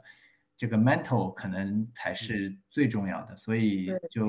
[0.58, 3.38] 这个 mental 可能才是最重要的。
[3.38, 4.28] 所以就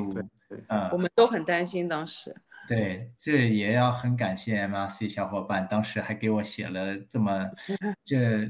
[0.69, 2.35] 呃，我们都很担心当时。
[2.69, 7.51] 对，这也要很感谢 MRC 小伙伴，当时还给我写了这么
[8.05, 8.47] 这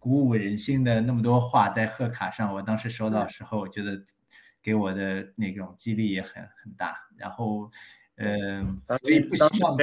[0.00, 2.52] 鼓舞人心的那么多话在贺卡上。
[2.52, 4.02] 我当时收到时候，我觉得
[4.60, 6.96] 给我的那种激励也很很大。
[7.16, 7.70] 然后，
[8.16, 9.76] 嗯，所以不希望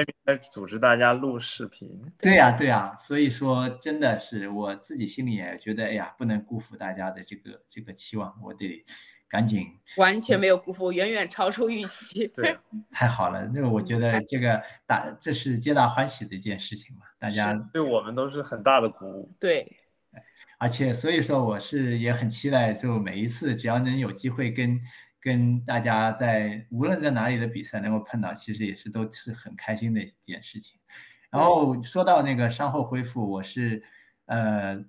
[0.52, 1.90] 组织大家录视频。
[2.18, 8.84] 对呀，对呀，所以说真的是我自己心里也觉得，哎呀，不能辜负大家的这个这个期望，我得。
[9.32, 12.28] 赶紧，完全没有辜负，远远超出预期。
[12.30, 12.58] 对，
[12.90, 19.32] 太好了，那个我觉得这个大，这是皆大欢喜的一件事情嘛，大家对我们都是很大的鼓舞。
[19.40, 19.72] 对，
[20.58, 24.82] 而且所以说我是也很期待，就每一次只要能有机会跟
[25.22, 30.80] 跟大家在无论在哪里的比赛能够碰到，其实也是都是很开心的一件事情。
[31.30, 33.84] 然后说到那个伤后恢复，我是
[34.26, 34.84] 呃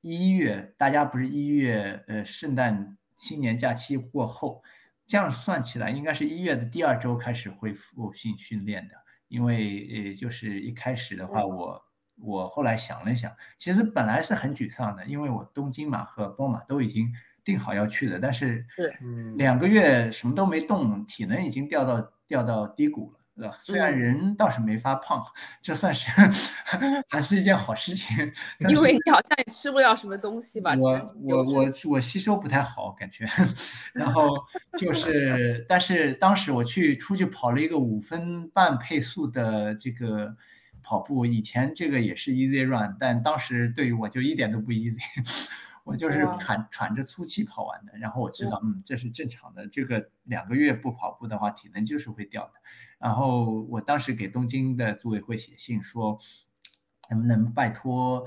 [0.00, 2.96] 一月，大家不是一月呃圣诞。
[3.20, 4.62] 新年假期过后，
[5.04, 8.94] 这样算起来，应该是一月的第二周开始恢复性训练的。
[9.26, 11.82] 因为呃，就是一开始的话，我
[12.14, 17.12] 我后来想了想，其实本来是很沮丧的，因为我东京马和波马都已经
[17.48, 18.62] 定好要去的，但是
[19.36, 23.50] 两个月什么都没动，体能已经掉到掉到低谷了。
[23.62, 25.24] 虽然人倒是没发胖，
[25.62, 26.10] 这算是
[27.08, 28.30] 还是一件好事情。
[28.68, 30.74] 因为你好像也吃不了什么东西吧？
[30.76, 33.26] 我我我我吸收不太好，感觉。
[33.94, 34.28] 然后
[34.76, 40.36] 就是，但是当时我去出去跑了一个五分半配速的这个
[40.82, 44.98] 跑步，以前这个也是 easy run，但当时对于我就一点都不 easy，
[45.88, 47.96] 我就是喘喘着粗气跑完的。
[47.98, 49.66] 然后我知道，嗯，这是正常的。
[49.66, 52.52] 这个两个月不跑步的话，体能就是会掉的。
[52.98, 56.18] 然后我当时给东京的组委会写信说，
[57.10, 58.24] 能不能拜托，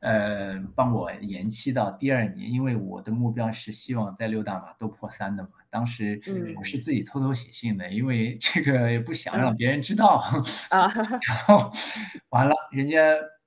[0.00, 5.50] 呃，帮我延期到第二年，因为我的目标是希望在六大马都破三的嘛。
[5.70, 6.20] 当时
[6.56, 10.22] 我是自己偷偷写信的，因为这个也不想让别人知道
[10.70, 10.88] 啊。
[10.92, 11.72] 然后
[12.30, 12.98] 完了，人家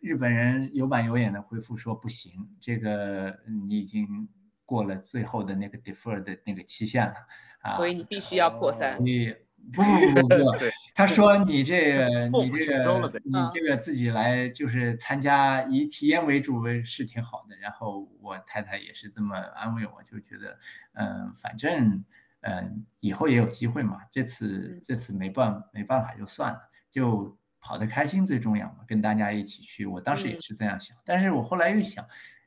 [0.03, 4.27] 日本人有板有眼的回复说不行，这个你已经
[4.65, 7.15] 过了最后的那个 defer 的那个期限了
[7.61, 8.97] 啊，所以你必须要破三。
[9.01, 9.33] 你
[9.73, 10.49] 不不不不，
[10.93, 17.55] 他说你这个 你这个你这个自己来就是参加以体验为主是挺好的。
[17.55, 20.59] 然后我太太也是这么安慰我，就觉得
[20.95, 22.03] 嗯，反正
[22.41, 24.01] 嗯以后也有机会嘛。
[24.11, 26.59] 这次这次没办没办法就算了，
[26.91, 29.85] 就跑得开心最重要嘛，跟大家一起去。
[29.85, 32.05] 我当时也是这样想，但是我后来又想。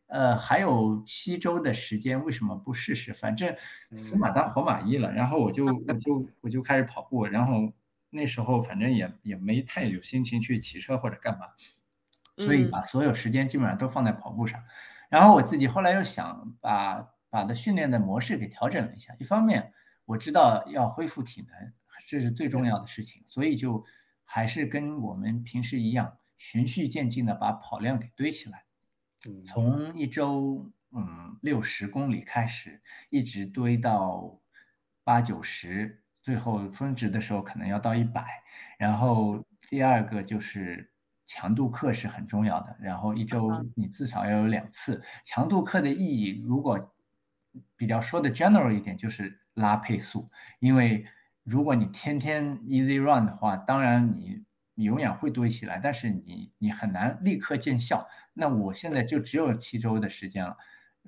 [0.08, 3.12] 呃，还有七周的时间，为什么不试试？
[3.12, 3.52] 反正
[3.96, 5.10] 死马当活马医了。
[5.12, 7.26] 然后我就我就我就开始跑步。
[7.26, 7.72] 然后
[8.10, 11.46] 那时候反正也也没太有心情去骑车或者干嘛，
[12.36, 14.62] 所以把所有时间基本上都放在跑步上。
[15.08, 19.12] 然后我自己后来又想把把的训练的模式给调整了一下。
[19.18, 19.72] 一方面
[20.04, 21.72] 我知道要恢复体能，
[22.06, 23.84] 这是最重要的事情，所以就
[24.26, 28.64] 还是跟我们平时一样，循序渐进的把跑量给堆起来。
[29.46, 34.38] 从一周嗯六十公里开始，一直堆到
[35.02, 38.42] 八九十，最后峰值的时候可能要到一百。
[38.78, 40.92] 然后第二个就是
[41.24, 46.42] 强度课是很重要的，然后一周你至少要有两次强度课的意义。
[46.44, 46.94] 如果
[47.76, 51.04] 比较说的 general 一点，就是拉配速，因为
[51.46, 54.44] 如果你天天 easy run 的话，当然你。
[54.78, 58.06] 你永远会堆起来，但是你你很难立刻见效。
[58.34, 60.54] 那我现在就只有七周的时间了，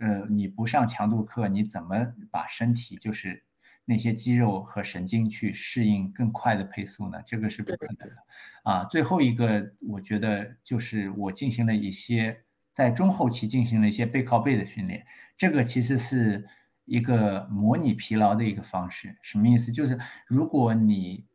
[0.01, 1.95] 呃，你不上强度课，你怎么
[2.31, 3.45] 把身体就是
[3.85, 7.21] 那些肌肉和神经去适应更快的配速呢？
[7.27, 8.17] 这个是不可能的
[8.63, 8.85] 啊。
[8.85, 15.05] 最后一个，我觉得就是我进行了一些在中后期进行了一些背靠背的训练，
[15.37, 16.49] 这个其实是
[16.89, 19.17] 一个模拟疲劳的一个方式。
[19.23, 19.71] 什么意思？
[19.71, 21.27] 就是如果你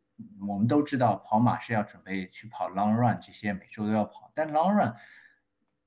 [0.46, 4.30] 我们都知道跑马是要准备去跑 long run，这些每周都要跑。
[4.34, 4.94] 但 long run，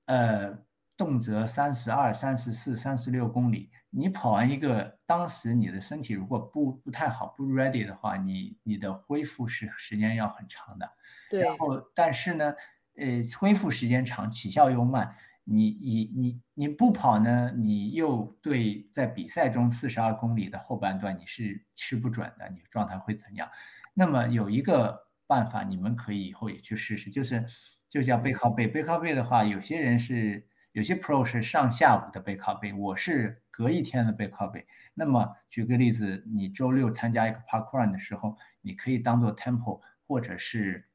[0.05, 0.57] 呃，
[0.95, 10.89] 动辄三十二、三十四、三十六公里，你跑完一个，当时你的身体如果不不太好、不 ready 的话，你你的恢复是时间要很长的。
[11.29, 11.41] 对。
[11.41, 12.53] 然后，但是呢，
[12.95, 15.13] 呃，恢复时间长，起效又慢。
[15.49, 23.49] 你你你你不跑呢，你又对在比赛中四十二公里的后半段你是吃不准的，你状态会怎样？
[23.93, 27.45] 那么有一个办法，你们可以以后也去试试，就是
[27.87, 28.67] 就叫背靠背。
[28.67, 34.67] 背靠背的话，有些人是有些 pro 是上下午的背靠背，我是隔一天的背靠背。
[34.93, 40.89] 那么举个例子，你周六参加一个 park run 的时候，你可以当做 tempo，或者是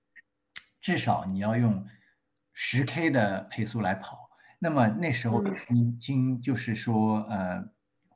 [0.79, 1.87] 至少你要用
[2.53, 4.22] 十 k 的配速来跑。
[4.63, 7.69] 那么那时候已经就是说呃。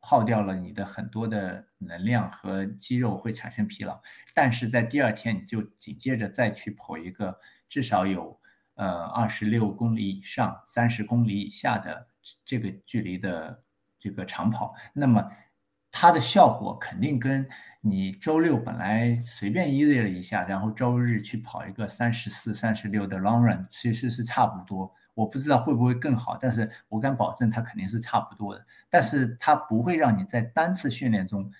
[0.09, 4.00] 耗掉了你的很多的能量和肌肉会产生疲劳，
[4.32, 7.37] 但是在第二天你就紧接着再去跑一个
[7.68, 8.38] 至少有
[8.76, 12.06] 呃二十六公里以上、三十公里以下的
[12.44, 13.64] 这个距离的
[13.98, 15.28] 这个长跑，那么
[15.90, 17.44] 它的效果肯定跟
[17.80, 24.94] 你周六本来随便 easy 了一下，然后周日去跑一个三十四、三十六的 long run 其实是差不多。
[25.16, 28.62] 我不知道会不会更好，但是我敢保证它肯定是差不多的。
[28.90, 31.50] 但是它不会让你在单次训练中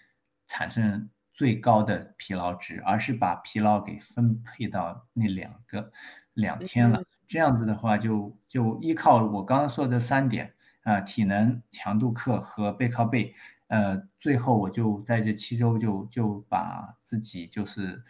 [0.47, 5.91] 产生最高的疲劳值，而是把疲劳给分配到那两个
[6.35, 7.03] 两天了。
[7.27, 13.35] 这样子的话，就就依靠我刚刚说的三点啊，体能、强度课和背靠背，
[13.69, 18.05] 呃，最后我就在这七周就就把自己就是。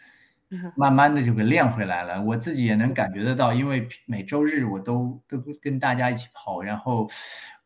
[0.77, 7.05] 慢慢的就给练回来了，我自己也能感觉得到，因为每周日我都都跟大家一起跑，然后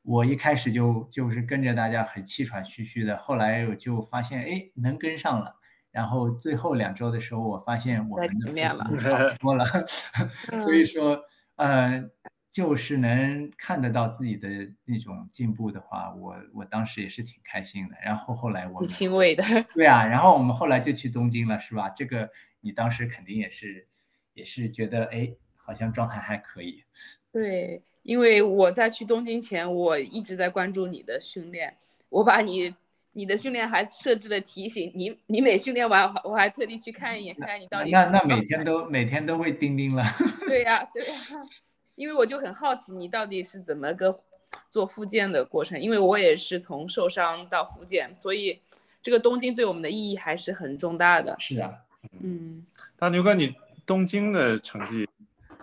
[0.02, 5.56] 我一开始就就是跟着大家很气喘吁吁的，后来我就发现哎能跟上了，
[5.92, 8.98] 然后最后两周的时候我发现我们的差不
[9.38, 9.66] 多了，
[10.58, 11.22] 所以说
[11.58, 12.04] 呃
[12.50, 14.50] 就是能看得到自己的
[14.86, 19.44] 那种进步的话，我我当时也是挺开心的，然后后来我挺欣慰的，
[19.76, 21.88] 对啊，然后我们后来就去东京了，是吧？
[21.90, 22.28] 这个。
[22.62, 23.88] 你当时肯定也是，
[24.34, 26.84] 也是觉得哎，好像状态还可以。
[27.32, 31.76] 对，因为我在去东京前，我一直在关注你的训练。
[32.10, 32.76] 我把你
[33.14, 37.90] 你的训练还设置了提醒，你你每训练完，我还特地去看一眼，看看你到底。
[37.90, 40.04] 那那每天都每天都会钉钉了。
[40.48, 41.10] 对呀， 对呀，
[41.96, 44.20] 因为我就很好奇你到底是怎么个
[44.70, 48.60] 做复健的过程，因为我也是从受伤到复健，所以
[49.02, 51.36] 这个东京对我们的意义还是很重大的。
[51.40, 51.74] 是啊。
[52.20, 52.66] 嗯，
[52.98, 55.08] 大牛哥，你东京的成绩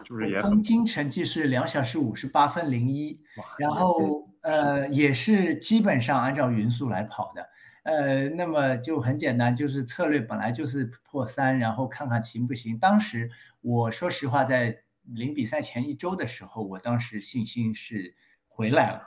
[0.05, 3.21] 是不是也很东京成绩是两小时五十八分零一，
[3.59, 7.49] 然后呃也是基本上按照匀速来跑的，
[7.83, 12.79] 呃，那么就很简单，就是策略本来就是破三，然后看看行不行。
[12.79, 13.31] 当时
[13.61, 18.15] 我说实话，在临比赛前一周的时候，我当时信心是
[18.47, 19.03] 回来了。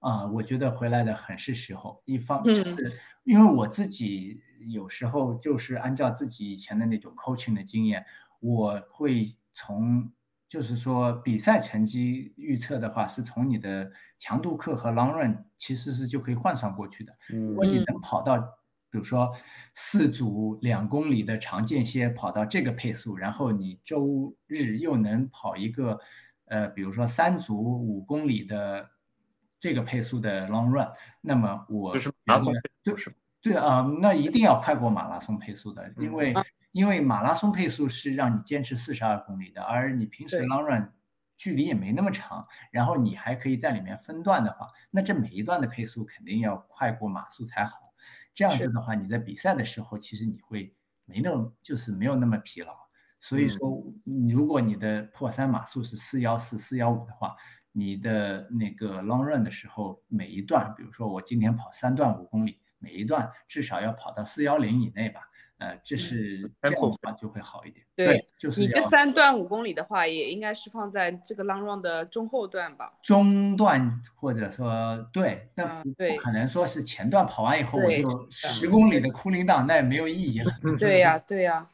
[0.00, 2.02] 啊，我觉得回来的很是时候。
[2.04, 8.04] 一方就是因为我自己有时候就是按照自己以前的那种 coaching 的经验，
[8.40, 10.10] 我会从
[10.48, 17.12] 就是说比赛成绩预测的话，是从你的强度课和 long run 其实是就可以换算过去的。
[17.28, 18.38] 如果你能跑到，
[18.90, 19.32] 比如说
[19.74, 25.98] 四组两公里的长间歇跑到这个配速，然后你周日又能跑一个，
[26.44, 28.88] 呃，比如说三组五公里的
[29.58, 30.88] 这个配速的 long run，
[31.20, 32.54] 那么我就是马拉松
[32.84, 32.94] 对
[33.44, 36.34] 对啊，那一定要快过马拉松配速的，因为。
[36.74, 40.92] 因为马拉松配速是让你坚持四十二公里的，而你平时 long run
[41.36, 47.94] 距离也没那么长，然后你还可以在里面分段的话，那这每一段的配速肯定要快过马速才好。
[48.34, 50.74] 这样子的话，你在比赛的时候其实你会
[51.04, 52.74] 没那么就是没有那么疲劳。
[53.20, 53.80] 所以说，
[54.28, 57.36] 如果你的破三马速是四幺四四幺五的话，
[57.70, 65.22] 你的那个 long run 的时候，每一段，比如说我今天跑三段五公里，每一段至少要跑到四幺零以内吧。
[65.58, 67.86] 呃，这是这样的话就会好一点。
[67.94, 72.92] 对，就是你这三段五公里的话，也应该是放在这个 long run 的中后段吧？
[73.00, 80.52] 中段或者说对，那不可能说是前段跑完以后我就十公里的 cooling down，那也没有意义了。
[80.76, 81.68] 对呀，对呀。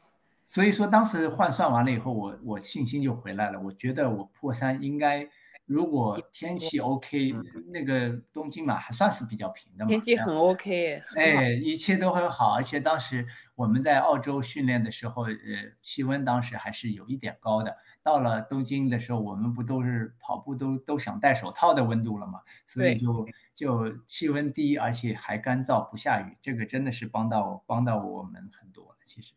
[0.45, 3.59] 所以说当时换算完了以后，我我信心就回来了。
[3.59, 5.27] 我觉得我破三应该。
[5.71, 7.33] 如果天气 OK，
[7.67, 9.87] 那个东京嘛还算是比较平的嘛。
[9.87, 12.53] 天气很 OK，哎，一切都很好。
[12.53, 15.31] 而且当时我们在澳洲训练的时候，呃，
[15.79, 17.77] 气温当时还是有一点高的。
[18.03, 22.41] 到了东京的时候，我们不都是跑步都都想戴手套的温度了嘛？
[22.67, 28.97] 所以就就气温低，而且还干燥，不下雨，这个真的是帮到帮到我们很多了。
[29.05, 29.31] 其实，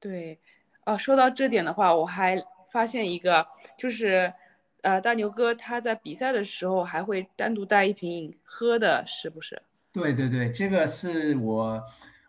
[0.00, 0.40] 对，
[0.86, 2.42] 哦，说到这点的话，我还
[2.72, 3.46] 发现一个
[3.76, 4.32] 就是。
[4.82, 9.60] 呃，大牛哥他在比赛的时候还会单独带一瓶喝的，是不是？
[9.92, 11.82] 对对对，这个是我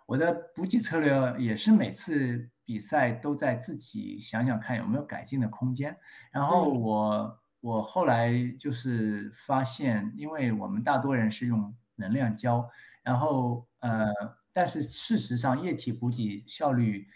[0.05, 5.97] 我的补给策略，也是每次比赛都在自己想想看有没有改进的空间。
[6.31, 12.69] 然后我我后来就是发现，因为我们大多人是用能量胶，
[13.01, 14.05] 然后呃，
[14.51, 17.07] 但是事实上液体补给效率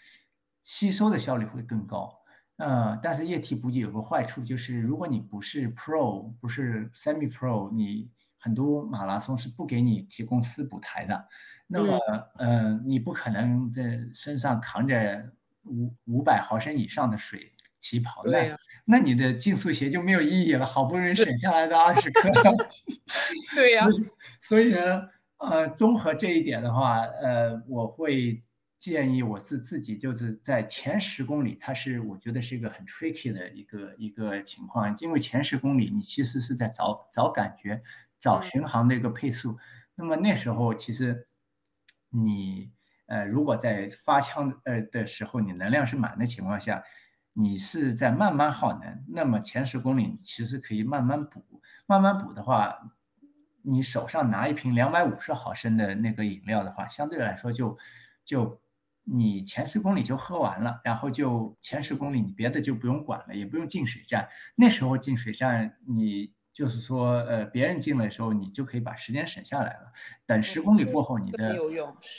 [0.64, 2.17] 吸收的效率会更高。
[2.58, 11.28] 呃，但是液体补给有个坏处，就是如果你不是 Pro，不是 Semi Pro，你很多马拉松是不给你提供私补台的。
[11.68, 11.96] 那么，
[12.38, 15.32] 嗯，你不可能在身上扛着
[15.66, 20.66] 五五百毫升以上的水起跑，那那你的竞速鞋就没有意义了。
[20.66, 22.28] 好不容易省下来的二十克，
[23.54, 23.86] 对呀。
[24.42, 28.42] 所以呢，呃，综合这一点的话，呃，我会。
[28.78, 37.82] 建议我自自己就是在前十公里，它是我觉得是一个很 tricky 的一个一个情况，因为前十公里你其实是在找找感觉，
[38.20, 39.58] 找巡航的一个配速。
[39.96, 41.26] 那么那时候其实
[42.08, 42.70] 你
[43.06, 46.80] 呃如果在发枪呃的时候你能量是满的情况下，
[47.32, 52.78] 你是在慢慢耗能，那么前十公里其实可以慢慢补，慢慢补的话，
[53.62, 57.76] 你手上拿一瓶两百五十毫升的那个饮料的话，相对来说就
[58.24, 58.60] 就。
[59.10, 64.28] 你前十公里就喝完了，然后就前十公里你别的就不用管了，也不用进水站。
[64.54, 69.88] 那时候进水站，你就是说，呃，别人进来的时候，你就可以把时间省下来了。
[70.26, 71.56] 等十公里过后，你的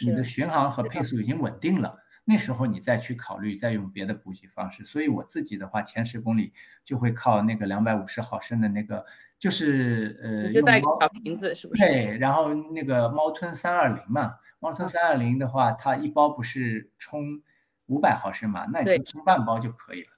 [0.01, 4.83] 你的巡航和配速已经稳定了，那时候你再去考虑再用别的补给方式。
[4.83, 9.05] 所以我自己的话，前十公里就会靠那个两百五十毫升的那个，
[9.37, 11.83] 就是呃，就带个小瓶子，是不是？
[11.83, 14.33] 对，然后那个猫吞三二零嘛。
[14.59, 17.41] 猫吞三二零的话，它一包不是充
[17.87, 18.65] 五百毫升嘛？
[18.71, 20.09] 那你就充半包就可以了。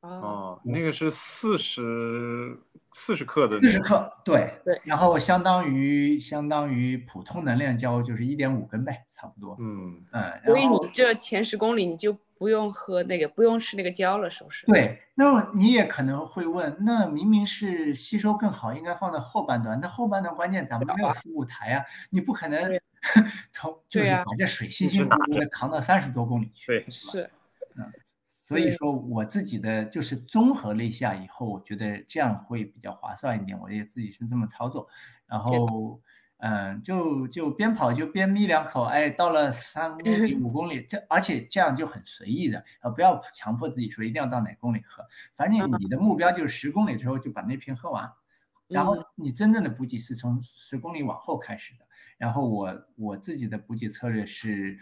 [0.00, 2.58] 哦，那个是四十
[2.92, 3.58] 四十克的。
[3.60, 4.80] 四十克，对对。
[4.84, 9.56] 然后相当于相当于普通能量胶就是一点五根呗，差不多。
[9.60, 10.40] 嗯嗯。
[10.44, 12.16] 所以你这前十公里你就。
[12.36, 14.66] 不用喝那个，不用吃那个胶了，是不是？
[14.66, 19.78] 对，那你也可能会问，那明明是吸收更好，应该放在后半段。
[19.80, 22.60] 那后半段关键咱们没有四五台啊，你不可能
[23.52, 26.66] 从就是把这水辛辛苦苦的扛到三十多公里去。
[26.66, 27.30] 对，是，
[27.76, 27.92] 嗯，
[28.26, 34.88] 所以说我自己的就是综合了一下以后，我觉得这样会比较划算一点，我也自己是这么操作。
[35.26, 36.00] 然后，
[36.38, 48.10] 嗯，就就边跑就边眯两口，哎，到了三公里、 五公里，这而且这样就很随意的，呃，不要强迫自己说一定要到哪公里喝，反正你的目标就是十公里之后就把那瓶喝完，
[48.68, 51.83] 然后你真正的补给是从十公里往后开始的。
[52.18, 54.78] 然后我我自己的补给策略是，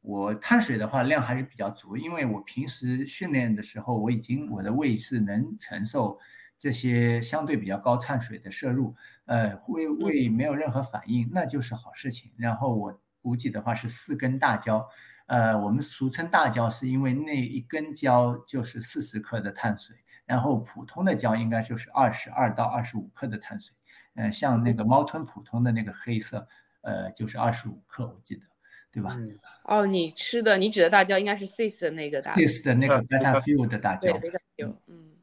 [0.00, 6.18] 我碳水的话量还是比较足，因为我平时训练的时候我已经我的胃是能承受。
[6.62, 12.30] 这些相对比较高碳水的摄入，呃，胃胃没有任何反应，那就是好事情。
[12.36, 14.86] 然后我补给的话是四根大蕉，
[15.24, 23.74] 呃，我们俗称大蕉，是因为那一根蕉就是四十克的碳水，然后普通的蕉应该就是二十二到二十五克的碳水，
[24.16, 26.46] 呃，像那个猫吞普通的那个黑色，
[26.82, 28.42] 呃，就是二十五克，我记得，
[28.90, 29.16] 对吧？
[29.64, 35.16] 哦，你吃的，你指的大蕉应该是 cis 的那个大，cis 的那个 beta fuel 的大蕉，对，beta fuel，嗯。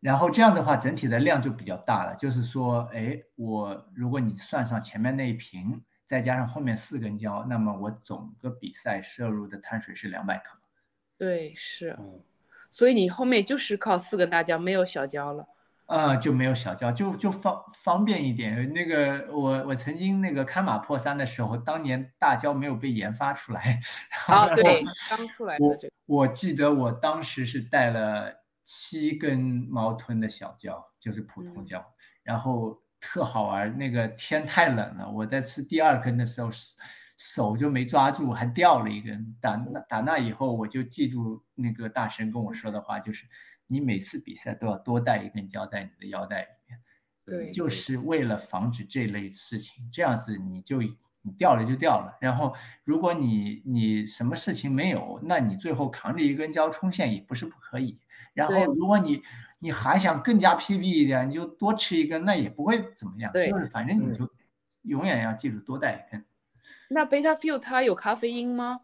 [0.00, 2.16] 然后这样的话，整体的量就比较大了。
[2.16, 10.58] 就是说，哎，我如果你算上前面那一瓶，再加上后面四根胶，那么我整个比赛摄入的碳水是两百克。
[11.16, 11.96] 对，是。
[12.72, 15.46] 所以你后面就是靠四根大胶，没有小胶了。
[15.92, 18.72] 啊，就没有小胶，就就方方便一点。
[18.72, 23.80] 那个我我曾经那个开马破三的时候，当年大胶没有被研发出来。
[24.26, 25.94] 啊，对，刚出来的这个。
[26.06, 28.40] 我记得我当时是带了。
[28.64, 31.84] 七根猫吞的小胶就是普通胶，
[32.22, 33.76] 然后特好玩。
[33.76, 36.48] 那个天太冷了，我在吃第二根的时候
[37.18, 39.36] 手就没抓住，还掉了一根。
[39.40, 43.26] 打那打那以后，我就记住那个大神跟我说的话，就是
[43.66, 46.80] 你每次比赛都要多带一根胶在你的腰带里面，
[47.24, 49.88] 对，就是为了防止这类事情。
[49.92, 52.18] 这样子你就你掉了就掉了。
[52.20, 52.54] 然后
[52.84, 57.98] 如果你你什么事情没有，那你最后扛着一根胶冲线也不是不可以。
[58.34, 59.22] 然后，如果你
[59.58, 63.32] 你还想更加 PB 一点，你就多吃一根，那也不会怎么样。
[63.32, 64.28] 就是反正你就
[64.82, 66.24] 永远要记住多带一根。
[66.88, 68.80] 那 Beta Fuel 它有咖啡因吗？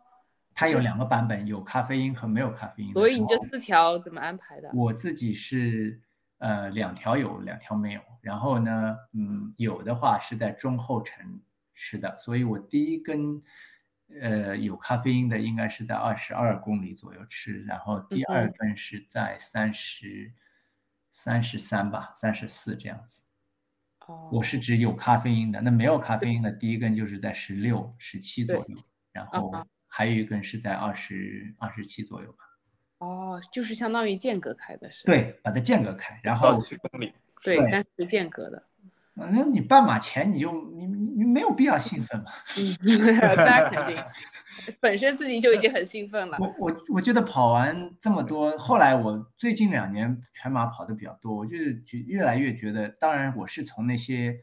[0.59, 2.93] 它有两个版本，有咖啡因和没有咖啡因。
[2.93, 4.71] 所以你这四条怎么安排的？
[4.75, 6.01] 我自己是
[6.39, 8.01] 呃两条有，两条没有。
[8.21, 11.41] 然后呢，嗯，有的话是在中后程
[11.75, 13.43] 吃的，所以我第一根。
[14.23, 20.33] 呃，有咖啡因的应该是在二十二公里左右吃，然后第二根是在三十
[21.13, 23.21] 三十三吧，三十四这样子。
[24.07, 28.79] 哦，我是指有咖啡因的，那没有咖啡因的第一根就是在十六、十七左右，
[29.13, 29.53] 然后
[29.89, 32.39] 还有一根是在二十二十七左右吧。
[32.99, 35.05] 哦，就是相当于间隔开的是？
[35.07, 37.12] 对，把它间隔开，然后七公里。
[37.43, 38.62] 对，但是间隔的。
[39.14, 42.30] 那你半马前你就你你你没有必要兴奋嘛？
[42.57, 42.97] 嗯，
[43.36, 44.05] 那肯定，
[44.78, 46.39] 本身自己就已经很兴奋了。
[46.41, 54.39] 我我我觉得跑完这么多，后来我最近两年全马跑的比较多，我就是觉越来越觉得，当然我是从那些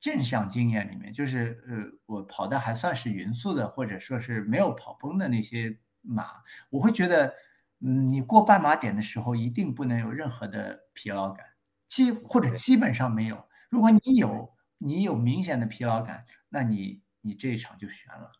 [0.00, 6.24] 正向经验里面，就是呃我跑的还算是匀速的，或者说是没有跑崩的那些马，
[6.70, 7.34] 我会觉得，
[7.80, 11.44] 嗯，你过半马点的时候一定不能有任何的疲劳感，
[11.88, 13.48] 基或者基本上没有。
[13.68, 18.32] 如果你有你有明显的疲劳感，那你你这一场就悬了。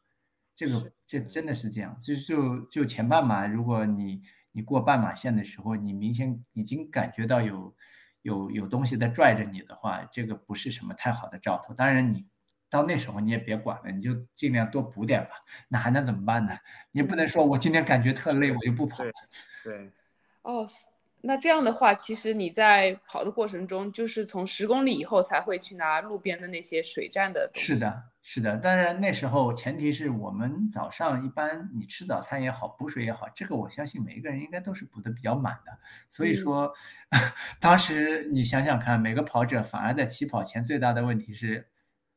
[0.54, 7.74] 这个这真的是这样，就就就前半马，如果你你过半马线的时候，你明显已经感觉到有
[8.28, 11.72] 有有东西在拽着你的话，这个不是什么太好的兆头。
[11.72, 12.26] 当然你
[12.70, 15.30] 到那时候你也别管了，你就尽量多补点吧。
[15.68, 16.56] 那还能怎么办呢？
[16.92, 19.10] 你不能说我今天感觉特累，我就不跑了。
[19.64, 19.90] 对，
[20.42, 20.68] 哦。
[21.20, 27.50] 那这样的话，其实你在跑的过程中，就是从十公里以后才会去拿路边的那些水站的。
[27.54, 28.56] 是的，是的。
[28.56, 35.72] 当然那时候前提是我们早上一般你吃早餐也好，补水也好，这个我相信每一个人应该都是补的比较满的。
[36.08, 36.72] 所以说，
[37.60, 41.66] 当时你想想看，每个跑者反而在起跑前最大的问题是，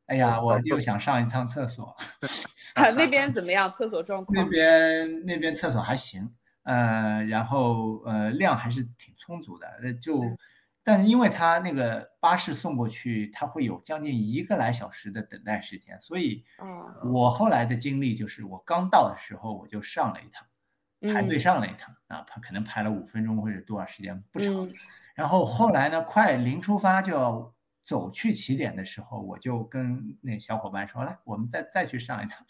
[0.06, 1.96] 哎呀，我又想上一趟厕所。
[2.96, 3.72] 那边怎么样？
[3.72, 4.36] 厕所状况？
[4.36, 6.32] 那边那边厕所还行。
[6.64, 10.22] 呃，然后呃量还是挺充足的，呃就，
[10.84, 16.44] 但是因为他那个巴士送过去，他会有将近一个来小时的等待时间，所以，
[17.12, 24.70] 我后来的经历就是，我刚到的时候我就上了一趟，排队上了一趟，啊，排可能排了五分钟或者多少时间不长，
[25.16, 27.52] 然后后来呢，快临出发就要
[27.84, 32.46] 走去起点的时候，我就跟那小伙伴说，来，我们再再去上一趟，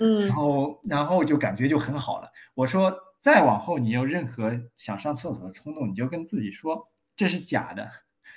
[0.00, 2.92] 嗯，然后然后就感觉就很好了，我说。
[3.20, 7.90] 再往后，你有任何想上厕所的冲动，你就跟自己说这是假的，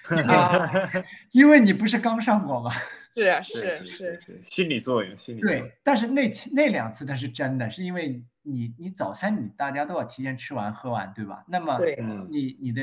[1.31, 2.71] 因为你不是刚上过吗？
[3.15, 5.61] 是啊，是是是，心理作用，心理作用。
[5.61, 11.45] 对，但是那那两次它是真的，是因为你你早餐你大家都要提前吃完喝完，对吧？
[11.47, 11.79] 那么
[12.29, 12.81] 你你的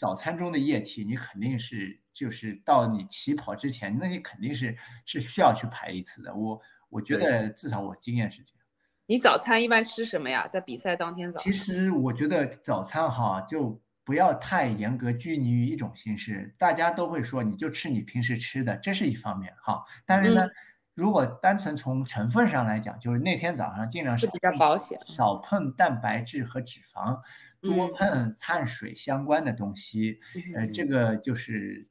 [0.00, 4.74] 早餐中的液体你肯定是就是到你起跑之前，那你肯定是
[5.04, 6.32] 是需要去排一次的。
[6.34, 8.61] 我我觉得至少我经验是这样。
[9.06, 10.46] 你早餐一般吃什么呀？
[10.46, 11.40] 在比赛当天早？
[11.40, 16.54] 其实我觉得早餐哈，就不要太严格拘泥于一种形式。
[16.56, 19.84] 大家都会说，你就吃你平时吃的，这是一方面哈。
[20.06, 20.46] 但是呢，
[20.94, 27.20] 如果单纯从成分上来讲，就是那天早上尽量少比较保险，少碰蛋白质和脂肪，
[27.60, 30.20] 多碰碳水相关的东西。
[30.54, 31.86] 呃，这个就是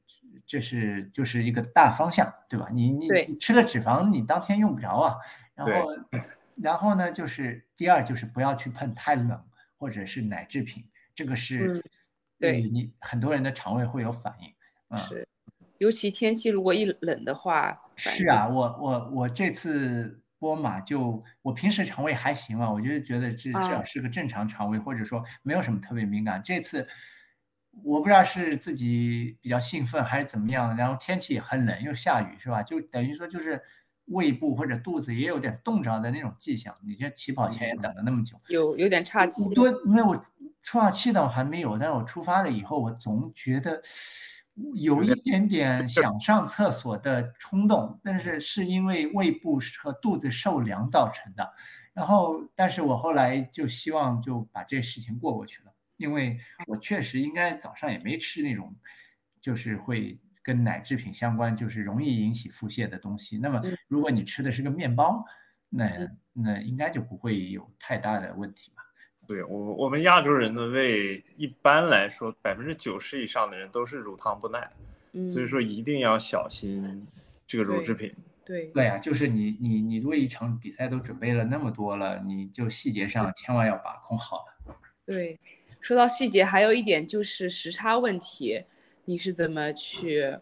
[0.46, 2.68] 这是就是一个大方向，对吧？
[2.72, 5.16] 你你吃了脂肪，你当天用不着啊。
[5.54, 5.72] 然后。
[6.56, 9.42] 然后呢，就是第二，就是不要去碰太冷
[9.76, 10.84] 或者是奶制品，
[11.14, 11.82] 这个是
[12.38, 14.96] 对你很多人的肠胃会有反应。
[14.98, 15.26] 是，
[15.78, 17.80] 尤其天气如果一冷的话。
[17.96, 26.42] 是啊，我我我这次波马就我平时肠胃还行嘛，我就觉得这至少是个正常肠胃，或者说没有什么特别敏感。
[26.42, 26.86] 这次
[27.82, 32.62] 我不知道是自己比较兴奋还是怎么样，然后天气也很冷，又下雨，是吧？
[32.62, 33.60] 就等于说就是。
[34.06, 39.48] 胃部或者肚子也有点冻着的那种迹象，你这起跑前也等了那么久，有有点岔气。
[39.54, 40.16] 对，因为我
[40.62, 43.80] 出下气的还没有，但是我出发了以后，我总觉得
[44.74, 51.52] 有一点点想上厕所的冲动，但是是因为胃部和肚子受凉造成的。
[51.94, 58.74] 然后，但是我后来就希望就把这事情过过去了，因为我确实应该早上也没吃那种，
[59.40, 60.18] 就是会。
[60.42, 63.38] 跟奶制品相关，就是容易引起腹泻的东西。
[63.38, 65.24] 那么，如果你吃的是个面包，
[65.68, 65.88] 那
[66.32, 68.82] 那应该就不会有太大的问题吧？
[69.26, 74.68] 对我，我们亚洲人的胃一般来说，百分之九十以上的人都是乳糖不耐，
[75.26, 77.06] 所以说一定要小心
[77.46, 78.12] 这个乳制品。
[78.44, 84.76] 对对呀，就是你你你为一场比赛都准备了那么多了，你就细节上千万要把控好了。
[85.06, 85.38] 对，
[85.80, 88.64] 说到细节，还有一点就是时差问题。
[89.04, 90.38] 你是怎么去？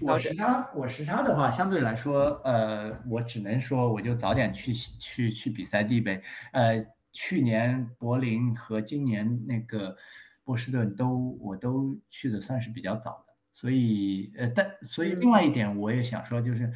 [0.00, 6.22] 我时差，我时差的话，相对来说，呃，我只能说，我就早点去去去比赛地呗。
[6.52, 9.96] 呃，去年柏林和今年那个
[10.44, 16.72] 波士顿都我都去的算是比较早的，所以呃，但所以另外一点我也想说，就是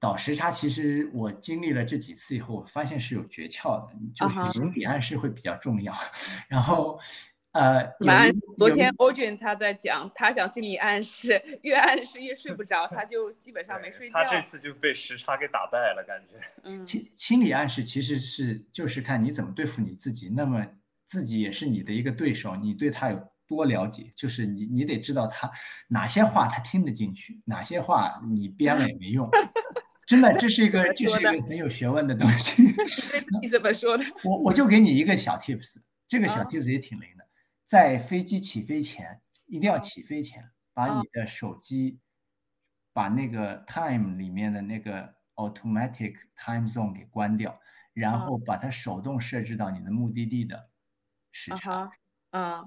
[0.00, 5.92] 倒时差，其实我经历了这几次以后，我发现是有诀窍的，就是心理暗示会比较重要，
[6.48, 6.98] 然后。
[7.54, 7.88] 呃，
[8.58, 14.18] 昨天欧俊他在讲，他想心理暗示，越暗示越睡不着，他就基本上没睡觉。
[14.18, 16.34] 他这次就被时差给打败了，感觉。
[16.64, 20.66] 嗯，心心理暗示其实是就是看你怎么对付你自己，那么
[21.06, 25.48] 自己也是你的一个对手，你对他有多了解，就是你你得知道他
[25.86, 29.30] 哪些话他听得进去，哪些话你编了也没用。
[30.06, 32.64] 真的，这是一个这是一个很有学问的东西。
[33.40, 34.04] 你怎么说的？
[34.24, 35.76] 我我就给你一个小 tips，
[36.08, 37.13] 这个小 tips 也挺灵的。
[37.74, 41.98] 在飞机起飞前，一定要起飞前把你的手机，
[42.92, 47.58] 把那个 time 里面的那个 automatic time zone 给关掉，
[47.92, 50.70] 然后把它手动设置到你的目的地的
[51.32, 51.90] 时差。
[52.30, 52.64] 啊，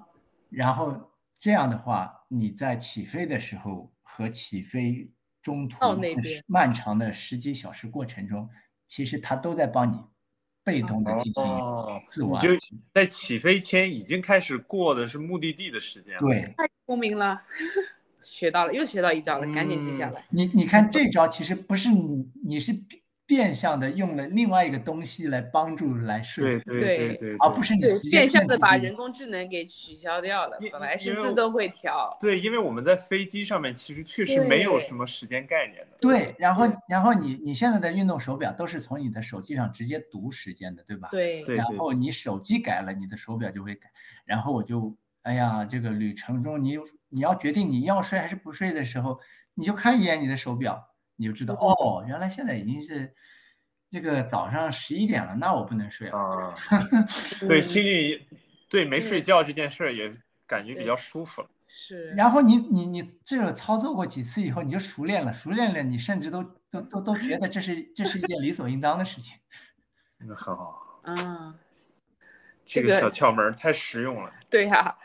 [0.49, 5.10] 然后这样的话，你在起飞的时候和起飞
[5.41, 5.78] 中途
[6.47, 8.49] 漫长的十几小时过程中，
[8.89, 10.03] 其实它都在帮你。
[10.68, 11.43] 被动的进行
[12.09, 12.49] 自我，就
[12.93, 16.18] 在起飞前已经开始过的是目的地的时间。
[16.18, 17.41] 对，太聪明了，
[18.22, 20.26] 学到了，又学到一招了，赶紧记下来。
[20.30, 22.78] 你你看这招其实不是你，你是。
[23.28, 30.57] 变相的用了另外一个东西来帮助来睡，对对对，而不是你变相的把人工智能给取消掉了。
[30.71, 32.15] 本来是自动会调。
[32.21, 35.97] 对，因为我们在飞机上面其实确实没有什么时间概念的。
[35.99, 41.09] 对，然后然后你你现在的运动手表都是从你的手机上直接读时间的，对吧？
[41.11, 41.43] 对。
[41.53, 43.89] 然后你手机改了，你的手表就会改。
[44.23, 46.78] 然后我就哎呀，这个旅程中你
[47.09, 49.19] 你要决定你要睡还是不睡的时候，
[49.53, 50.82] 你就看一眼你的手表。
[51.18, 53.13] 你就知道哦，原来现在已经是
[53.89, 56.55] 这个早上十一点了，那我不能睡了。
[57.47, 58.26] 对， 心里
[58.70, 60.15] 对没睡觉这件事儿也
[60.45, 61.49] 感觉比较舒服了。
[61.68, 62.11] 是。
[62.11, 69.38] 然后你你你这个操作过几次以后，你就熟练了，熟练了，你甚至都都都都觉得这是这是一件理所应当的事情。
[70.18, 71.01] 那 很好。
[71.03, 71.53] 嗯。
[72.65, 74.32] 这个小窍门太实用了。
[74.49, 74.95] 对呀。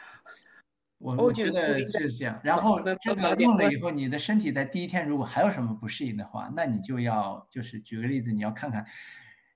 [1.02, 8.86] 我我觉得是这样，然后这个用了以后，你的身体在第一天如果还有什么不适应的话，那你就要就是举个例子，你要看看，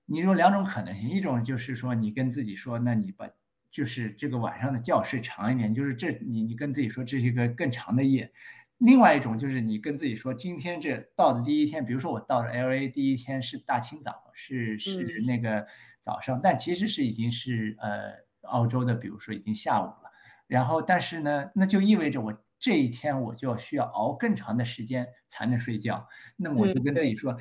[0.07, 3.29] 你有两种可能性，一种就是说你跟自己说，那你把
[3.71, 8.33] 就是这个晚上的觉睡长一点，就是这你你跟自己说这是一个更长的夜，
[8.79, 15.67] 另外一种就是你跟自己说，今天这到的第一天，比如说我到了 L A 第一天是大清早，是是那个
[16.01, 18.15] 早上，但其实是已经是呃
[18.49, 20.06] 澳洲的，比如说已经下午了。
[20.47, 26.07] 然后，但是呢，那就意味着我这一天我就要需要熬更长的时间才能睡觉。
[26.37, 27.37] 那么我就跟自己说，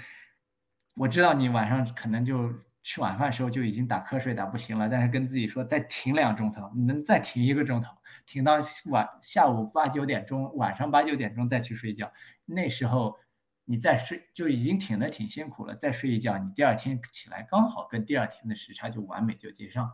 [0.96, 2.54] 我知道你晚上可能就
[2.84, 7.92] 吃晚饭时候就已经打瞌睡打不行了，但是跟自己说再停两钟头，你能再停一个钟头，
[8.26, 8.54] 停到
[8.86, 12.12] 晚下午八九点钟，晚上八九点钟再去睡觉。
[12.46, 13.18] 那时候
[13.66, 19.92] 你再睡就已经挺的挺辛苦了，再睡一觉，你第二天起来刚好跟第二天的时差就完美就接上了。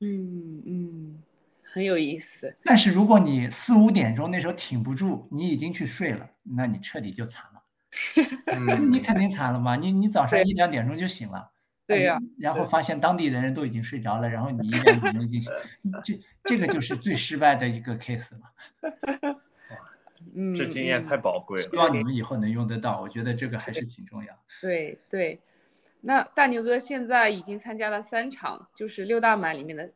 [0.00, 1.22] 嗯嗯，
[1.72, 2.54] 很有意思。
[2.64, 7.62] 但是如果你四五点钟那时候挺不住，你已经去睡了，那你彻底就惨了。
[8.90, 9.76] 你肯定惨了嘛？
[9.76, 11.50] 你你早上一两点钟就醒了，
[11.86, 12.18] 对呀。
[12.38, 15.52] 然后发现当地的人都已经睡着了，然后你一两点钟已经醒，
[16.04, 19.40] 这这个就是最失败的一个 case 了。
[20.34, 23.00] 嗯，这经验太宝贵了，希望你们以后能用得到。
[23.00, 24.38] 我觉得这个还是挺重要。
[24.60, 25.40] 对对，
[26.02, 29.90] 那大牛哥现在已经参加了三场，就是六大满里面的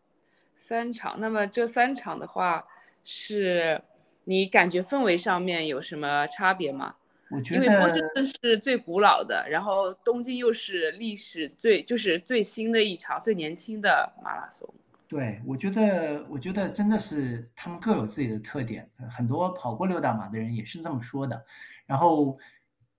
[0.70, 1.18] 三场。
[1.18, 2.64] 那么这三场的话，
[3.04, 3.82] 是
[4.22, 6.94] 你感觉氛围上面有什么差别吗？
[7.28, 14.72] 我觉得，因为波士顿是最古老的，然后东京又是历史最就是最新的一场最年轻的马拉松。
[15.08, 18.88] 对，我觉得，我觉得真的是他们各有自己的特点。
[19.10, 21.44] 很多跑过六大马的人也是这么说的。
[21.84, 22.38] 然后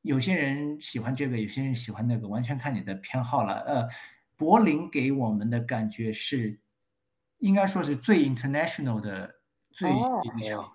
[0.01, 3.63] 有些人喜欢这个，有些人喜欢那个，完全看你的偏好了。
[3.65, 3.88] 呃，
[4.36, 6.59] 柏林给我们的感觉是，
[7.42, 9.36] 应该说是最 international 的
[9.72, 9.92] 最。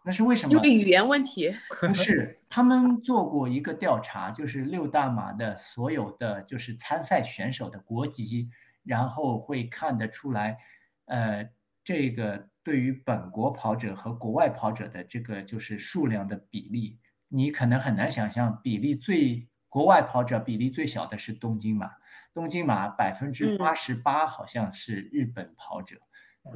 [0.04, 0.54] 那是为什么？
[0.54, 1.54] 因为语言问题。
[1.80, 8.48] 不是，他们做过一个调查，就是六大马的所有的就是参赛选手的国籍，
[8.84, 10.58] 然后会看得出来。
[11.06, 11.48] 呃，
[11.84, 16.98] 这个对于本国跑者和国外跑者的这个就是数量的比例，
[17.28, 21.92] 你可能很难想象，比例最国外跑者比例最小的是东京马，
[22.34, 25.96] 东京马百分之八十八好像是日本跑者，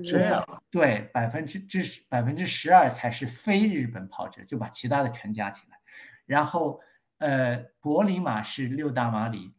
[0.02, 5.78] 这样对，百分之至百分之十二才是非日本跑者，就把其他的全加起来，
[6.26, 6.80] 然后
[7.18, 9.54] 呃，柏林马是六大马里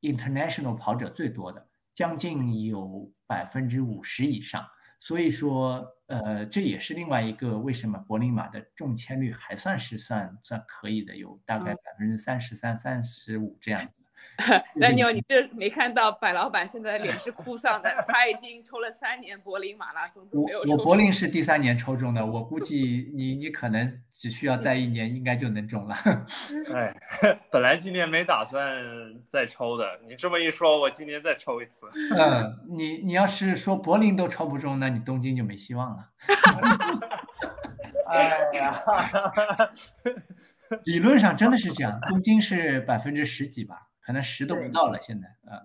[0.00, 1.68] international 跑者最多的。
[1.94, 4.66] 将近有百分之五十以上，
[4.98, 14.02] 所以说，呃，这也是另外一个为什么柏林马的中签率还算是算算可以的，有大概百分之三十三、三十五这样子。
[14.74, 25.94] 那你你这没看到柏老板现在脸是哭丧的，他已经抽了三年柏林马拉松都没有我柏林是第三年抽中的，我估计你你可能只需要再一年，应该就能中了。
[26.74, 26.96] 哎，
[27.52, 28.82] 本来今年没打算
[29.28, 31.86] 再抽的，你这么一说，我今年再抽一次。
[32.16, 36.08] 嗯，你你要是说柏林都抽不中，那你东京就没希望了。
[38.08, 38.82] 哎呀，
[40.84, 43.88] 理论上真的是这样，东京是百分之十几吧。
[44.02, 45.62] 可能十都不到了，现在啊。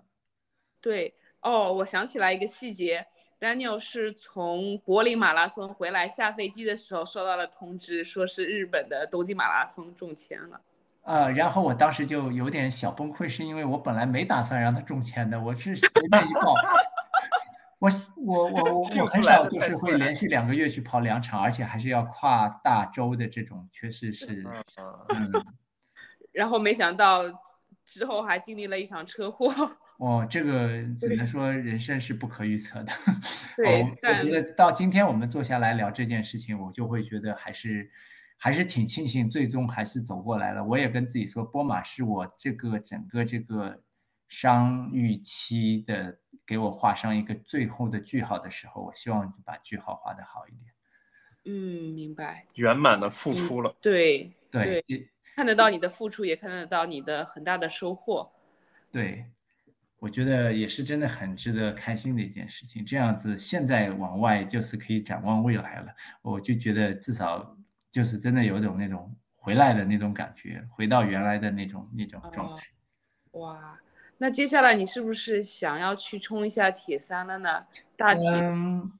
[0.80, 3.04] 对哦，我想起来一个细节
[3.40, 10.60] ，Daniel 是从柏林马拉松回来，下飞机的时候收到了通知，说是日本的东京马拉松中签了。
[11.02, 16.54] 呃，然后我当时就有点小崩溃，是因为我本来没打算让他中签的，我是随便一报。
[17.80, 24.44] 我我我我我很少就是会连续两个月去跑两场，而且还是要跨大洲的这种，确实是
[25.08, 25.32] 嗯。
[26.30, 27.24] 然后没想到。
[27.88, 29.48] 之后还经历了一场车祸，
[29.98, 32.92] 哦，这个只能说人生是不可预测的。
[33.56, 37.90] 对，我觉得到今天我们坐下来聊这件事情，我就会觉得还是
[38.36, 40.62] 还是挺庆幸，最终还是走过来了。
[40.62, 43.82] 我也跟自己说，波马是我这个整个这个
[44.28, 50.70] 伤愈期的，给我画上一个最后的句号的时候，我希望把句号画得好一点。
[51.46, 52.44] 嗯，明白。
[52.56, 53.74] 圆满的付出了。
[53.80, 54.84] 对对。
[55.38, 58.28] 看得到你的付出，也看得到你的很大的收获。
[58.90, 59.24] 对，
[60.00, 62.84] 我觉得也是真的很值得开心的一件事情。
[62.84, 65.94] 这样子，现在往外就是可以展望未来了。
[66.22, 67.56] 我就觉得至少
[67.88, 72.64] 就是真的有种那种回来的那种感觉，回到原来的那种那种状态。
[73.38, 73.78] 哇，
[74.16, 77.64] 那接下来你是不是想要去冲一下铁三了呢？
[77.96, 78.28] 大铁？
[78.28, 78.90] 嗯，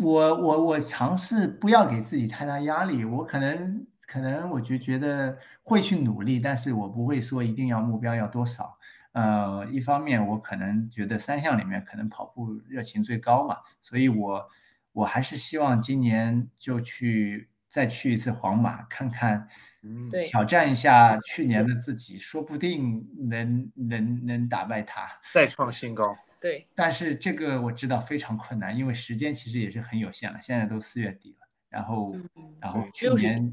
[0.00, 3.84] 我我我尝试不要给自己太大压力，我可能。
[4.06, 8.78] 可能我就觉得会去努力，但是我不会说一定要目标要多少。
[9.12, 14.48] 呃，一方面我可能觉得三项里面可能跑步热情最高嘛，所以我
[14.92, 19.46] 我还是希望今年就去再去一次皇马看看，
[19.82, 26.16] 嗯，挑战一下去年的自己，说不定能能能打败他，再创新高。
[26.40, 32.16] 对，但是这个我知道非常困难，因为时间其实也是很有限了，现在都四月底了，然后
[32.58, 33.52] 然后去年。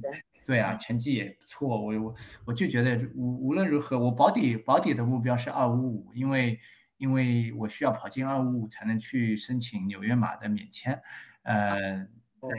[0.49, 6.59] 对啊，成绩也不错，我我我就觉得无无论如何，我保底保底的目标是二五五，因为
[6.97, 10.99] 因为我需要跑进二五五才能去申请纽约马的免签，
[11.43, 12.07] 呃，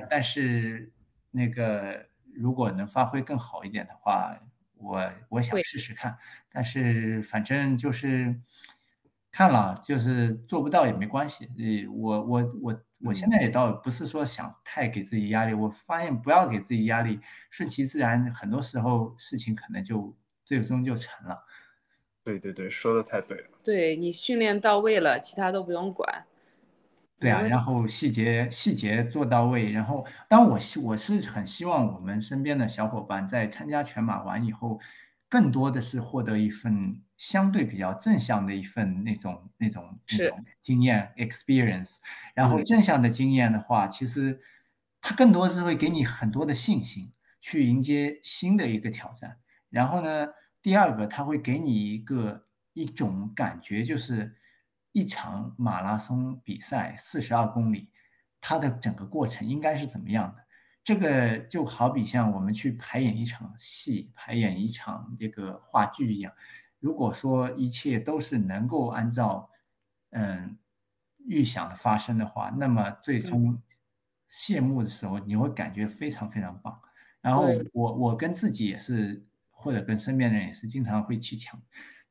[0.09, 0.93] 但是
[1.32, 4.38] 那个如果能发挥更好一点的话，
[4.76, 6.16] 我我想试试看。
[6.49, 8.41] 但是反正就是
[9.32, 11.47] 看了，就是做不到也没关系。
[11.59, 17.20] 呃，我我我我现在也倒不是说想太给自己压力，我发现不要给自己压力，
[17.51, 21.44] 顺其自然，很多时候事情可能就最终就成了。
[22.22, 23.48] 对对对，说的太对了。
[23.62, 26.24] 对你训练到位了，其他都不用管。
[27.18, 34.80] 对啊，然后细节细节做到位，然后，当我希我是很希望我们身边的小伙伴在参加全马完以后，
[35.31, 41.97] 更多的是获得一份相对比较正向的一份那种那种那种经验 experience。
[42.35, 44.39] 然后正向的经验的话，其实
[45.01, 47.11] 它更多是会给你很多的信心，
[47.41, 49.39] 去迎接新的一个挑战。
[49.70, 50.26] 然后呢，
[50.61, 54.37] 第二个，它会给你一个一种感觉，就是。
[54.93, 57.93] 一场马拉松比赛四十二公里，
[58.41, 60.43] 它的整个过程应该是怎么样的？
[60.91, 66.32] 这个就好比像我们去排演一场戏、排演一场这个话剧一样。
[66.80, 69.49] 如果说一切都是能够按照
[70.11, 70.59] 嗯
[71.18, 73.62] 预想的发生的话，那么最终
[74.28, 76.76] 谢幕的时候，你会感觉非常非常棒。
[77.20, 81.62] 然后我我跟自己也是，或者跟身边人也是，经常会去强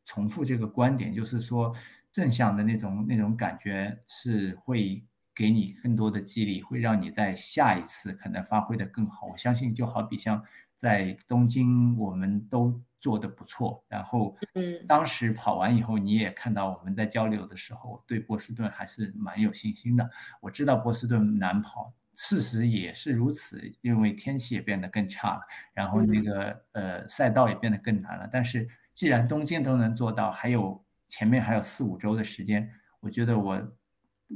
[0.06, 1.76] 重复这个观点，就是说。
[2.12, 5.06] 正向的那种那种感觉是会
[5.40, 9.28] 给你更多的激励，会让你在下一次可能发挥的更好。
[9.28, 10.44] 我相信，就好比像
[10.76, 13.82] 在东京，我们都做的不错。
[13.88, 20.10] 然后，嗯，当时跑完以后，你也看到我们在交流的时候，对波士顿还是蛮有信心的。
[20.42, 25.42] 我知道波士顿难跑，事实也是如此，因为天气也变得更差了，
[25.74, 28.30] 然后那个呃赛道也变得更难了。
[28.30, 30.84] 但是，既然东京都能做到，还有。
[31.12, 32.70] 前面还有四五周的时间，
[33.00, 33.60] 我觉得我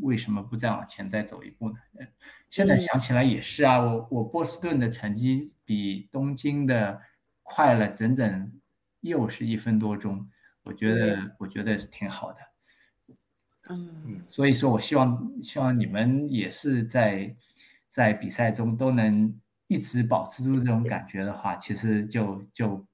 [0.02, 1.76] 为什么不再往前再走一步呢？
[2.50, 7.02] 现在想起来也是啊，我我波士顿的成绩比东京的
[7.42, 8.52] 快了整整
[9.02, 10.30] 又是一分多钟，
[10.64, 12.40] 我觉得我觉得是挺好的。
[13.70, 17.36] 嗯，所以说我希望希望你们也是在
[17.88, 22.86] 在比赛中都能一直保持住这种感觉的话，其实就就。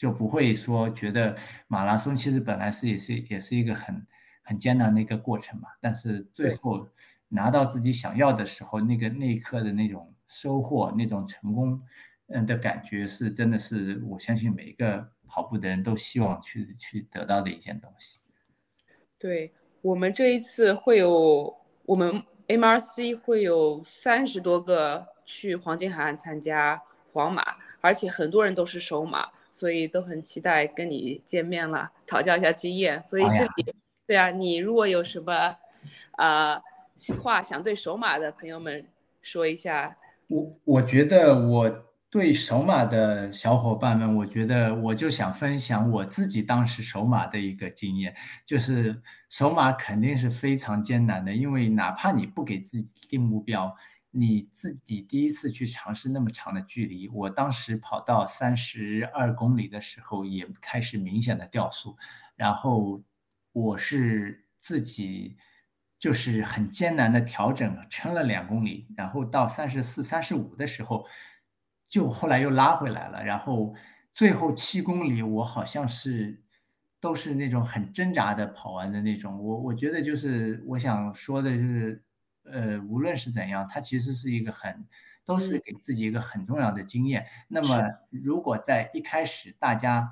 [0.00, 1.36] 就不会说觉得
[1.68, 4.02] 马拉松其实本来是也是也是一个很
[4.50, 6.84] 很艰难的一个过程嘛，但是最后
[7.28, 11.80] 拿到自己想要的时候，那个那一刻的那种收获、那种成功，
[12.26, 18.18] 嗯的感觉是真的是我相信每一个跑步的人都希望去去得到的一件东西。
[19.16, 26.82] 对我们这一次会有我们 MRC 会有三十多个去黄金海岸参加
[27.12, 29.28] 皇马，而且很多人都是首马。
[29.52, 33.02] 所以都很期待跟你见面了，讨教一下经验。
[33.04, 33.74] 所以这里，
[34.10, 35.56] 对啊，你如果有什么，
[36.18, 36.60] 呃，
[37.22, 38.84] 话想对首马的朋友们
[39.22, 39.96] 说一下。
[40.26, 41.70] 我我觉得我
[42.10, 48.12] 对首马的小伙伴们，我觉得我就想分享我自己当时首马的一个经验，
[48.44, 53.72] 就是首马肯定是非常艰难的，因为哪怕你不给自己定目标。
[54.10, 61.96] 你自己第一次去尝试那么长的距离，我当时跑到三十二公里的时候，也开始明显的掉速，
[62.34, 63.00] 然后
[63.52, 65.36] 我是自己
[65.98, 71.06] 就是很艰难的调整，撑了两公里，然后到三十四、三十五的时候，
[71.88, 73.74] 就后来又拉回来了，然后
[74.12, 76.42] 最后七公里我好像是
[77.00, 82.02] 都是那种很挣扎的跑完的那种，我我觉得就是我想说的就是。
[82.44, 84.84] 呃，无论是怎样，它其实是一个很，
[85.24, 87.24] 都是给自己一个很重要的经验。
[87.46, 90.10] 那么，如果在一开始大家，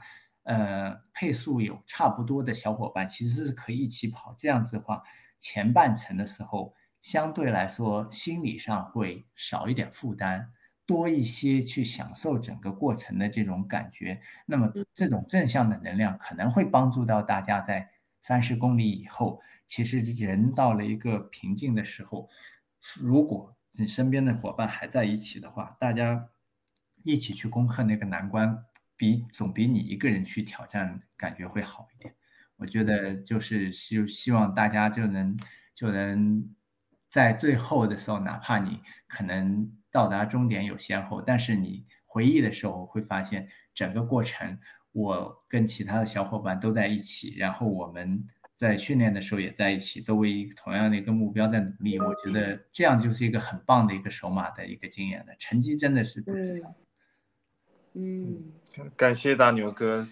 [0.49, 4.35] 呃，配速有差不多的小伙伴，其实是可以一起跑。
[4.39, 5.03] 这样子的话，
[5.39, 10.49] 前半程的时候，相对来说心理上会少一点负担，
[10.87, 14.23] 多一些去享受整个过程的这种感觉。
[14.47, 17.91] 那么，这种正向的能量可能会帮助到大家在
[18.23, 19.43] 三十公里以后。
[19.67, 22.27] 其实人到了一个瓶颈的时候，
[22.99, 26.31] 如果你身边的伙伴还在一起的话，大家
[27.05, 28.65] 一起去攻克那个难关，
[28.99, 32.15] 比总比你一个人去挑战感觉会好一点。
[32.57, 35.35] 我觉得就是希希望大家就能
[35.75, 36.45] 就能
[37.09, 44.59] 在最后的时候，哪怕你可能到达终点有先后，但是你回忆的时候会发现整个过程，
[44.93, 48.27] 我跟其他的小伙伴都在一起，然后我们。
[48.59, 51.97] 在训练的时候也在一起，都为同样的一个目标在努力。
[52.01, 55.33] 我觉得这样就是一个很棒的一个首马的一个经验了。
[55.39, 56.69] 成绩真的是不重要。
[56.69, 56.75] 嗯，
[58.97, 60.07] 感谢大牛哥，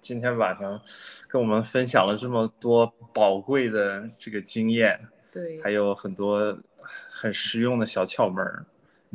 [0.00, 0.80] 今天晚上
[1.28, 4.98] 跟我们分享了这么多宝贵的这个经验，
[5.32, 8.66] 对，还有很多很实用的小窍门儿。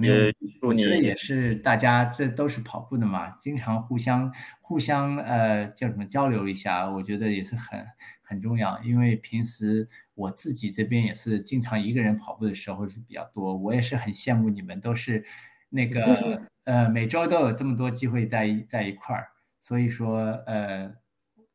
[0.02, 7.86] 也祝你也是大家这都是跑步的嘛，经常互相互相呃叫什么交流一下，我觉得也是很
[8.22, 8.82] 很重要。
[8.82, 9.86] 因为平时
[10.16, 15.22] 我自己这边也是经常一个人跑步的时候是比较多，我也是很羡慕你们都是
[15.68, 20.94] 那个呃每周都有这么多机会在在一块儿，所以说呃。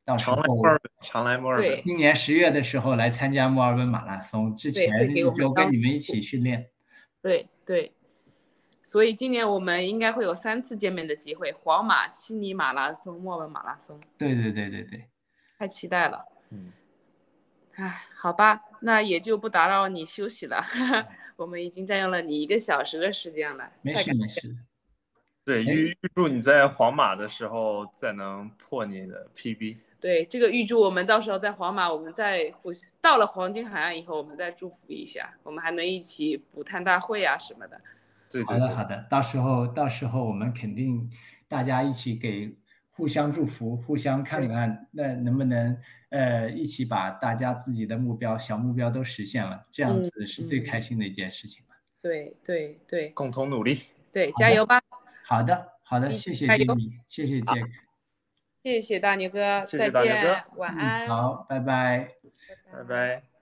[0.06, 0.36] 到时候
[1.00, 1.82] 常来墨尔本。
[1.82, 4.86] 今年十月的时候来参加墨尔本马拉松，之前
[5.16, 6.68] 一周跟你们一起训练。
[7.22, 7.94] 对对，
[8.82, 13.98] 所以今年我们应该会有三次见面的机会：皇马、悉尼马拉松、墨尔本马拉松。
[14.18, 15.08] 对对对对对，
[15.58, 16.22] 太期待了。
[16.50, 16.70] 嗯。
[17.76, 20.62] 哎，好吧，那也就不打扰你休息了。
[21.36, 23.72] 我们已经占用了你一个小时的时间了。
[23.80, 24.54] 没事没事。
[25.44, 29.76] 对，预预祝你在皇马的时候再能破你的 PB。
[30.00, 32.70] 对这个预祝我们到时候在皇马，我们再互
[33.00, 37.80] 到了黄金海岸以后，我们再祝福一下，我们还能一起补碳大会啊什么的。
[38.30, 41.10] 对，好的好的，到时候到时候我们肯定
[41.46, 42.56] 大家一起给
[42.90, 45.76] 互相祝福，互相看看那能不能
[46.08, 51.74] 呃一起把大家自己的目标小目标都实现了，这样子是最开心的一件事情了。
[52.00, 53.82] 对对对，共同努力。
[54.10, 54.80] 对，加油吧。
[55.26, 57.64] 好的好的，谢谢杰米，谢谢杰。
[58.62, 61.06] 谢谢大牛哥，再见，晚安。
[61.08, 62.08] 好，拜拜，
[62.72, 63.33] 拜拜。